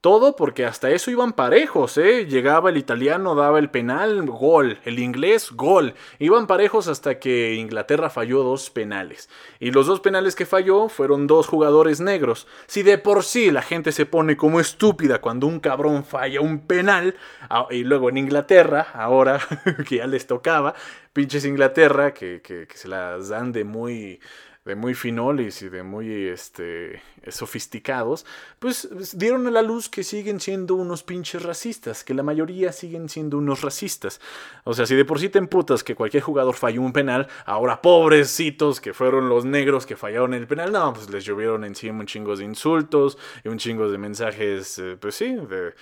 Todo 0.00 0.36
porque 0.36 0.64
hasta 0.64 0.90
eso 0.90 1.10
iban 1.10 1.32
parejos, 1.32 1.98
¿eh? 1.98 2.24
Llegaba 2.26 2.70
el 2.70 2.76
italiano, 2.76 3.34
daba 3.34 3.58
el 3.58 3.68
penal, 3.68 4.24
gol. 4.26 4.78
El 4.84 5.00
inglés, 5.00 5.50
gol. 5.50 5.94
Iban 6.20 6.46
parejos 6.46 6.86
hasta 6.86 7.18
que 7.18 7.54
Inglaterra 7.56 8.08
falló 8.08 8.44
dos 8.44 8.70
penales. 8.70 9.28
Y 9.58 9.72
los 9.72 9.88
dos 9.88 9.98
penales 9.98 10.36
que 10.36 10.46
falló 10.46 10.88
fueron 10.88 11.26
dos 11.26 11.48
jugadores 11.48 12.00
negros. 12.00 12.46
Si 12.68 12.84
de 12.84 12.98
por 12.98 13.24
sí 13.24 13.50
la 13.50 13.62
gente 13.62 13.90
se 13.90 14.06
pone 14.06 14.36
como 14.36 14.60
estúpida 14.60 15.20
cuando 15.20 15.48
un 15.48 15.58
cabrón 15.58 16.04
falla 16.04 16.40
un 16.40 16.60
penal, 16.60 17.16
y 17.70 17.82
luego 17.82 18.08
en 18.08 18.18
Inglaterra, 18.18 18.86
ahora 18.94 19.40
que 19.88 19.96
ya 19.96 20.06
les 20.06 20.28
tocaba, 20.28 20.74
pinches 21.12 21.44
Inglaterra, 21.44 22.14
que, 22.14 22.40
que, 22.40 22.68
que 22.68 22.76
se 22.76 22.86
las 22.86 23.30
dan 23.30 23.50
de 23.50 23.64
muy 23.64 24.20
de 24.68 24.76
muy 24.76 24.92
finolis 24.92 25.62
y 25.62 25.70
de 25.70 25.82
muy 25.82 26.26
este, 26.26 27.00
sofisticados, 27.28 28.26
pues, 28.58 28.86
pues 28.92 29.16
dieron 29.16 29.46
a 29.46 29.50
la 29.50 29.62
luz 29.62 29.88
que 29.88 30.04
siguen 30.04 30.40
siendo 30.40 30.74
unos 30.74 31.02
pinches 31.02 31.42
racistas, 31.42 32.04
que 32.04 32.12
la 32.12 32.22
mayoría 32.22 32.70
siguen 32.72 33.08
siendo 33.08 33.38
unos 33.38 33.62
racistas. 33.62 34.20
O 34.64 34.74
sea, 34.74 34.84
si 34.84 34.94
de 34.94 35.06
por 35.06 35.20
sí 35.20 35.30
te 35.30 35.38
emputas 35.38 35.82
que 35.82 35.94
cualquier 35.94 36.22
jugador 36.22 36.54
falló 36.54 36.82
un 36.82 36.92
penal, 36.92 37.28
ahora 37.46 37.80
pobrecitos 37.80 38.78
que 38.82 38.92
fueron 38.92 39.30
los 39.30 39.46
negros 39.46 39.86
que 39.86 39.96
fallaron 39.96 40.34
el 40.34 40.46
penal, 40.46 40.70
no, 40.70 40.92
pues 40.92 41.08
les 41.08 41.24
llovieron 41.24 41.64
encima 41.64 42.00
un 42.00 42.06
chingo 42.06 42.36
de 42.36 42.44
insultos 42.44 43.16
y 43.44 43.48
un 43.48 43.56
chingo 43.56 43.90
de 43.90 43.96
mensajes, 43.96 44.78
eh, 44.80 44.98
pues 45.00 45.14
sí, 45.14 45.34
de, 45.34 45.72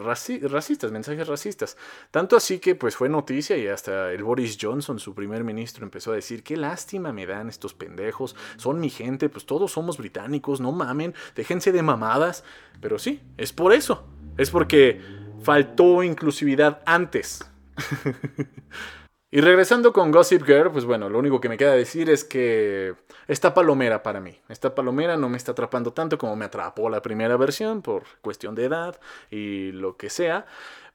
racistas, 0.00 0.90
mensajes 0.90 1.28
racistas. 1.28 1.76
Tanto 2.10 2.36
así 2.36 2.58
que 2.58 2.74
pues 2.74 2.96
fue 2.96 3.08
noticia 3.08 3.56
y 3.56 3.68
hasta 3.68 4.12
el 4.12 4.24
Boris 4.24 4.58
Johnson, 4.60 4.98
su 4.98 5.14
primer 5.14 5.44
ministro, 5.44 5.84
empezó 5.84 6.10
a 6.10 6.16
decir, 6.16 6.42
qué 6.42 6.56
lástima 6.56 7.12
me 7.12 7.24
dan 7.24 7.48
estos 7.48 7.72
pendejos 7.72 8.31
son 8.56 8.80
mi 8.80 8.90
gente, 8.90 9.28
pues 9.28 9.46
todos 9.46 9.72
somos 9.72 9.98
británicos, 9.98 10.60
no 10.60 10.72
mamen, 10.72 11.14
déjense 11.34 11.72
de 11.72 11.82
mamadas. 11.82 12.44
Pero 12.80 12.98
sí, 12.98 13.20
es 13.36 13.52
por 13.52 13.72
eso. 13.72 14.04
Es 14.36 14.50
porque 14.50 15.00
faltó 15.42 16.02
inclusividad 16.02 16.80
antes. 16.86 17.44
y 19.30 19.40
regresando 19.40 19.92
con 19.92 20.10
Gossip 20.10 20.44
Girl, 20.44 20.70
pues 20.70 20.84
bueno, 20.84 21.08
lo 21.08 21.18
único 21.18 21.40
que 21.40 21.48
me 21.48 21.56
queda 21.56 21.74
decir 21.74 22.10
es 22.10 22.24
que 22.24 22.94
esta 23.28 23.54
palomera 23.54 24.02
para 24.02 24.20
mí. 24.20 24.38
Esta 24.48 24.74
palomera 24.74 25.16
no 25.16 25.28
me 25.28 25.36
está 25.36 25.52
atrapando 25.52 25.92
tanto 25.92 26.18
como 26.18 26.36
me 26.36 26.44
atrapó 26.44 26.88
la 26.88 27.02
primera 27.02 27.36
versión 27.36 27.82
por 27.82 28.04
cuestión 28.20 28.54
de 28.54 28.64
edad 28.64 28.98
y 29.30 29.72
lo 29.72 29.96
que 29.96 30.10
sea. 30.10 30.46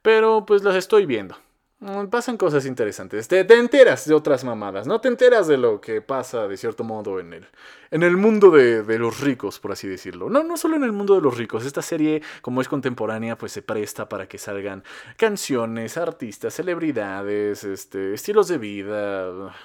Pero 0.02 0.46
pues 0.46 0.64
las 0.64 0.76
estoy 0.76 1.06
viendo. 1.06 1.36
Mm, 1.80 2.08
pasan 2.08 2.38
cosas 2.38 2.66
interesantes. 2.66 3.28
Te, 3.28 3.42
enteras 3.54 4.08
de 4.08 4.16
otras 4.16 4.44
mamadas, 4.44 4.88
¿no? 4.88 5.00
Te 5.00 5.10
enteras 5.10 5.48
de 5.48 5.58
lo 5.58 5.80
que 5.80 6.02
pasa, 6.02 6.48
de 6.48 6.58
cierto 6.58 6.84
modo, 6.84 7.20
en 7.20 7.34
el, 7.34 7.48
en 7.92 8.02
el 8.02 8.18
mundo 8.18 8.50
de, 8.50 8.84
los 8.98 9.20
ricos, 9.20 9.60
por 9.60 9.74
así 9.74 9.88
decirlo. 9.88 10.28
No, 10.30 10.44
no 10.44 10.58
solo 10.58 10.76
en 10.76 10.84
el 10.84 10.92
mundo 10.92 11.14
de 11.14 11.22
los 11.22 11.38
ricos. 11.38 11.66
Esta 11.66 11.84
serie, 11.84 12.24
como 12.42 12.62
es 12.62 12.68
contemporánea, 12.68 13.38
pues 13.38 13.52
se 13.52 13.62
presta 13.62 14.10
para 14.10 14.28
que 14.28 14.40
salgan 14.40 14.84
canciones, 15.18 15.98
artistas, 15.98 16.56
celebridades, 16.56 17.64
este, 17.64 18.14
estilos 18.16 18.48
de 18.48 18.58
vida. 18.58 19.56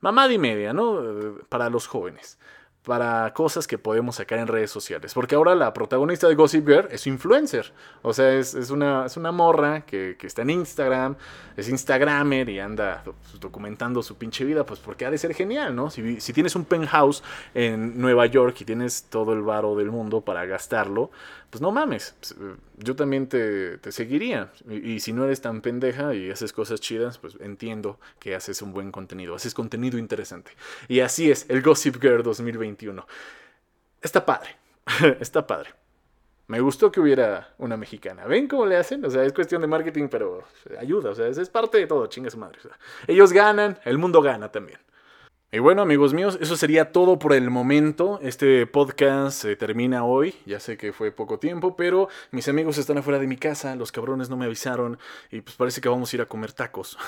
Mamada 0.00 0.32
y 0.32 0.38
media, 0.38 0.72
¿no? 0.72 1.02
Para 1.48 1.70
los 1.70 1.88
jóvenes 1.88 2.38
para 2.88 3.34
cosas 3.34 3.66
que 3.66 3.76
podemos 3.76 4.16
sacar 4.16 4.38
en 4.38 4.46
redes 4.46 4.70
sociales. 4.70 5.12
Porque 5.12 5.34
ahora 5.34 5.54
la 5.54 5.74
protagonista 5.74 6.26
de 6.26 6.34
Gossip 6.34 6.66
Girl 6.66 6.88
es 6.90 7.06
influencer. 7.06 7.70
O 8.00 8.14
sea, 8.14 8.32
es, 8.32 8.54
una, 8.70 9.04
es 9.04 9.18
una 9.18 9.30
morra 9.30 9.82
que, 9.82 10.16
está 10.22 10.40
en 10.40 10.48
Instagram, 10.48 11.14
es 11.54 11.68
Instagramer 11.68 12.48
y 12.48 12.60
anda 12.60 13.04
documentando 13.38 14.02
su 14.02 14.16
pinche 14.16 14.42
vida, 14.46 14.64
pues 14.64 14.80
porque 14.80 15.04
ha 15.04 15.10
de 15.10 15.18
ser 15.18 15.34
genial, 15.34 15.76
¿no? 15.76 15.90
Si, 15.90 16.18
si 16.22 16.32
tienes 16.32 16.56
un 16.56 16.64
penthouse 16.64 17.22
en 17.52 18.00
Nueva 18.00 18.24
York 18.24 18.56
y 18.62 18.64
tienes 18.64 19.04
todo 19.10 19.34
el 19.34 19.42
varo 19.42 19.76
del 19.76 19.90
mundo 19.90 20.22
para 20.22 20.46
gastarlo, 20.46 21.10
pues 21.50 21.62
no 21.62 21.70
mames, 21.70 22.14
eh, 22.38 22.56
yo 22.76 22.94
también 22.94 23.28
te, 23.28 23.78
seguiría. 23.90 24.52
Y, 24.68 25.00
si 25.00 25.12
no 25.12 25.24
eres 25.24 25.40
tan 25.40 25.60
pendeja 25.60 26.14
y 26.14 26.30
haces 26.30 26.52
cosas 26.52 26.80
chidas, 26.80 27.18
pues 27.18 27.36
entiendo 27.40 27.98
que 28.18 28.34
haces 28.34 28.60
un 28.62 28.72
buen 28.72 28.92
contenido, 28.92 29.34
haces 29.34 29.54
contenido 29.54 29.98
interesante. 29.98 30.52
Y 30.88 31.00
así 31.00 31.30
es, 31.30 31.46
el 31.48 31.62
Gossip 31.62 32.00
Girl 32.00 32.22
2021. 32.22 33.06
Está 34.02 34.24
padre, 34.24 34.56
está 35.20 35.46
padre. 35.46 35.70
Me 36.48 36.60
gustó 36.60 36.90
que 36.90 37.00
hubiera 37.00 37.54
una 37.58 37.76
mexicana. 37.76 38.24
¿Ven 38.24 38.48
cómo 38.48 38.64
le 38.64 38.76
hacen? 38.76 39.04
O 39.04 39.10
sea, 39.10 39.22
es 39.22 39.34
cuestión 39.34 39.60
de 39.60 39.66
marketing, 39.66 40.08
pero 40.08 40.44
ayuda. 40.78 41.10
O 41.10 41.14
sea, 41.14 41.26
es, 41.28 41.50
parte 41.50 41.76
de 41.76 41.86
todo, 41.86 42.06
chinga 42.06 42.30
su 42.30 42.38
madre. 42.38 42.58
ellos 43.06 43.34
ganan, 43.34 43.78
el 43.84 43.98
mundo 43.98 44.22
gana 44.22 44.50
también. 44.50 44.78
Y 45.50 45.60
bueno, 45.60 45.80
amigos 45.80 46.12
míos, 46.12 46.36
eso 46.42 46.58
sería 46.58 46.92
todo 46.92 47.18
por 47.18 47.32
el 47.32 47.48
momento. 47.48 48.20
Este 48.22 48.66
podcast 48.66 49.40
se 49.40 49.56
termina 49.56 50.04
hoy. 50.04 50.34
Ya 50.44 50.60
sé 50.60 50.76
que 50.76 50.92
fue 50.92 51.10
poco 51.10 51.38
tiempo, 51.38 51.74
pero 51.74 52.10
mis 52.32 52.48
amigos 52.48 52.76
están 52.76 52.98
afuera 52.98 53.18
de 53.18 53.26
mi 53.26 53.38
casa. 53.38 53.74
Los 53.74 53.90
cabrones 53.90 54.28
no 54.28 54.36
me 54.36 54.44
avisaron. 54.44 54.98
Y 55.30 55.40
pues 55.40 55.56
parece 55.56 55.80
que 55.80 55.88
vamos 55.88 56.12
a 56.12 56.16
ir 56.16 56.20
a 56.20 56.26
comer 56.26 56.52
tacos. 56.52 56.98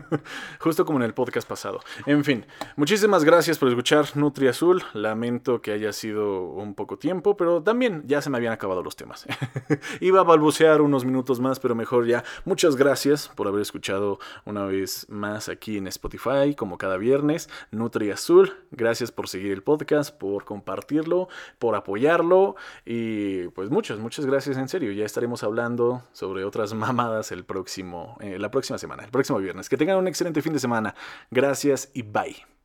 Justo 0.60 0.86
como 0.86 0.98
en 0.98 1.04
el 1.04 1.12
podcast 1.12 1.46
pasado. 1.46 1.80
En 2.06 2.24
fin, 2.24 2.46
muchísimas 2.74 3.22
gracias 3.22 3.58
por 3.58 3.68
escuchar 3.68 4.06
Nutri 4.14 4.48
Azul. 4.48 4.82
Lamento 4.94 5.60
que 5.60 5.72
haya 5.72 5.92
sido 5.92 6.44
un 6.44 6.74
poco 6.74 6.96
tiempo, 6.96 7.36
pero 7.36 7.62
también 7.62 8.04
ya 8.06 8.22
se 8.22 8.30
me 8.30 8.38
habían 8.38 8.54
acabado 8.54 8.82
los 8.82 8.96
temas. 8.96 9.26
Iba 10.00 10.20
a 10.20 10.24
balbucear 10.24 10.80
unos 10.80 11.04
minutos 11.04 11.38
más, 11.38 11.60
pero 11.60 11.74
mejor 11.74 12.06
ya. 12.06 12.24
Muchas 12.46 12.76
gracias 12.76 13.28
por 13.28 13.46
haber 13.46 13.60
escuchado 13.60 14.20
una 14.46 14.64
vez 14.64 15.04
más 15.10 15.50
aquí 15.50 15.76
en 15.76 15.86
Spotify, 15.86 16.54
como 16.56 16.78
cada 16.78 16.96
viernes. 16.96 17.50
Nutri 17.90 18.12
Azul. 18.12 18.52
Gracias 18.70 19.10
por 19.10 19.28
seguir 19.28 19.50
el 19.50 19.64
podcast, 19.64 20.16
por 20.16 20.44
compartirlo, 20.44 21.28
por 21.58 21.74
apoyarlo 21.74 22.54
y 22.84 23.48
pues 23.48 23.68
muchas, 23.70 23.98
muchas 23.98 24.26
gracias 24.26 24.56
en 24.56 24.68
serio. 24.68 24.92
Ya 24.92 25.04
estaremos 25.04 25.42
hablando 25.42 26.04
sobre 26.12 26.44
otras 26.44 26.72
mamadas 26.74 27.32
el 27.32 27.44
próximo, 27.44 28.16
eh, 28.20 28.38
la 28.38 28.52
próxima 28.52 28.78
semana, 28.78 29.04
el 29.04 29.10
próximo 29.10 29.38
viernes. 29.38 29.68
Que 29.68 29.76
tengan 29.76 29.98
un 29.98 30.06
excelente 30.06 30.40
fin 30.40 30.52
de 30.52 30.60
semana. 30.60 30.94
Gracias 31.32 31.90
y 31.92 32.02
bye. 32.02 32.59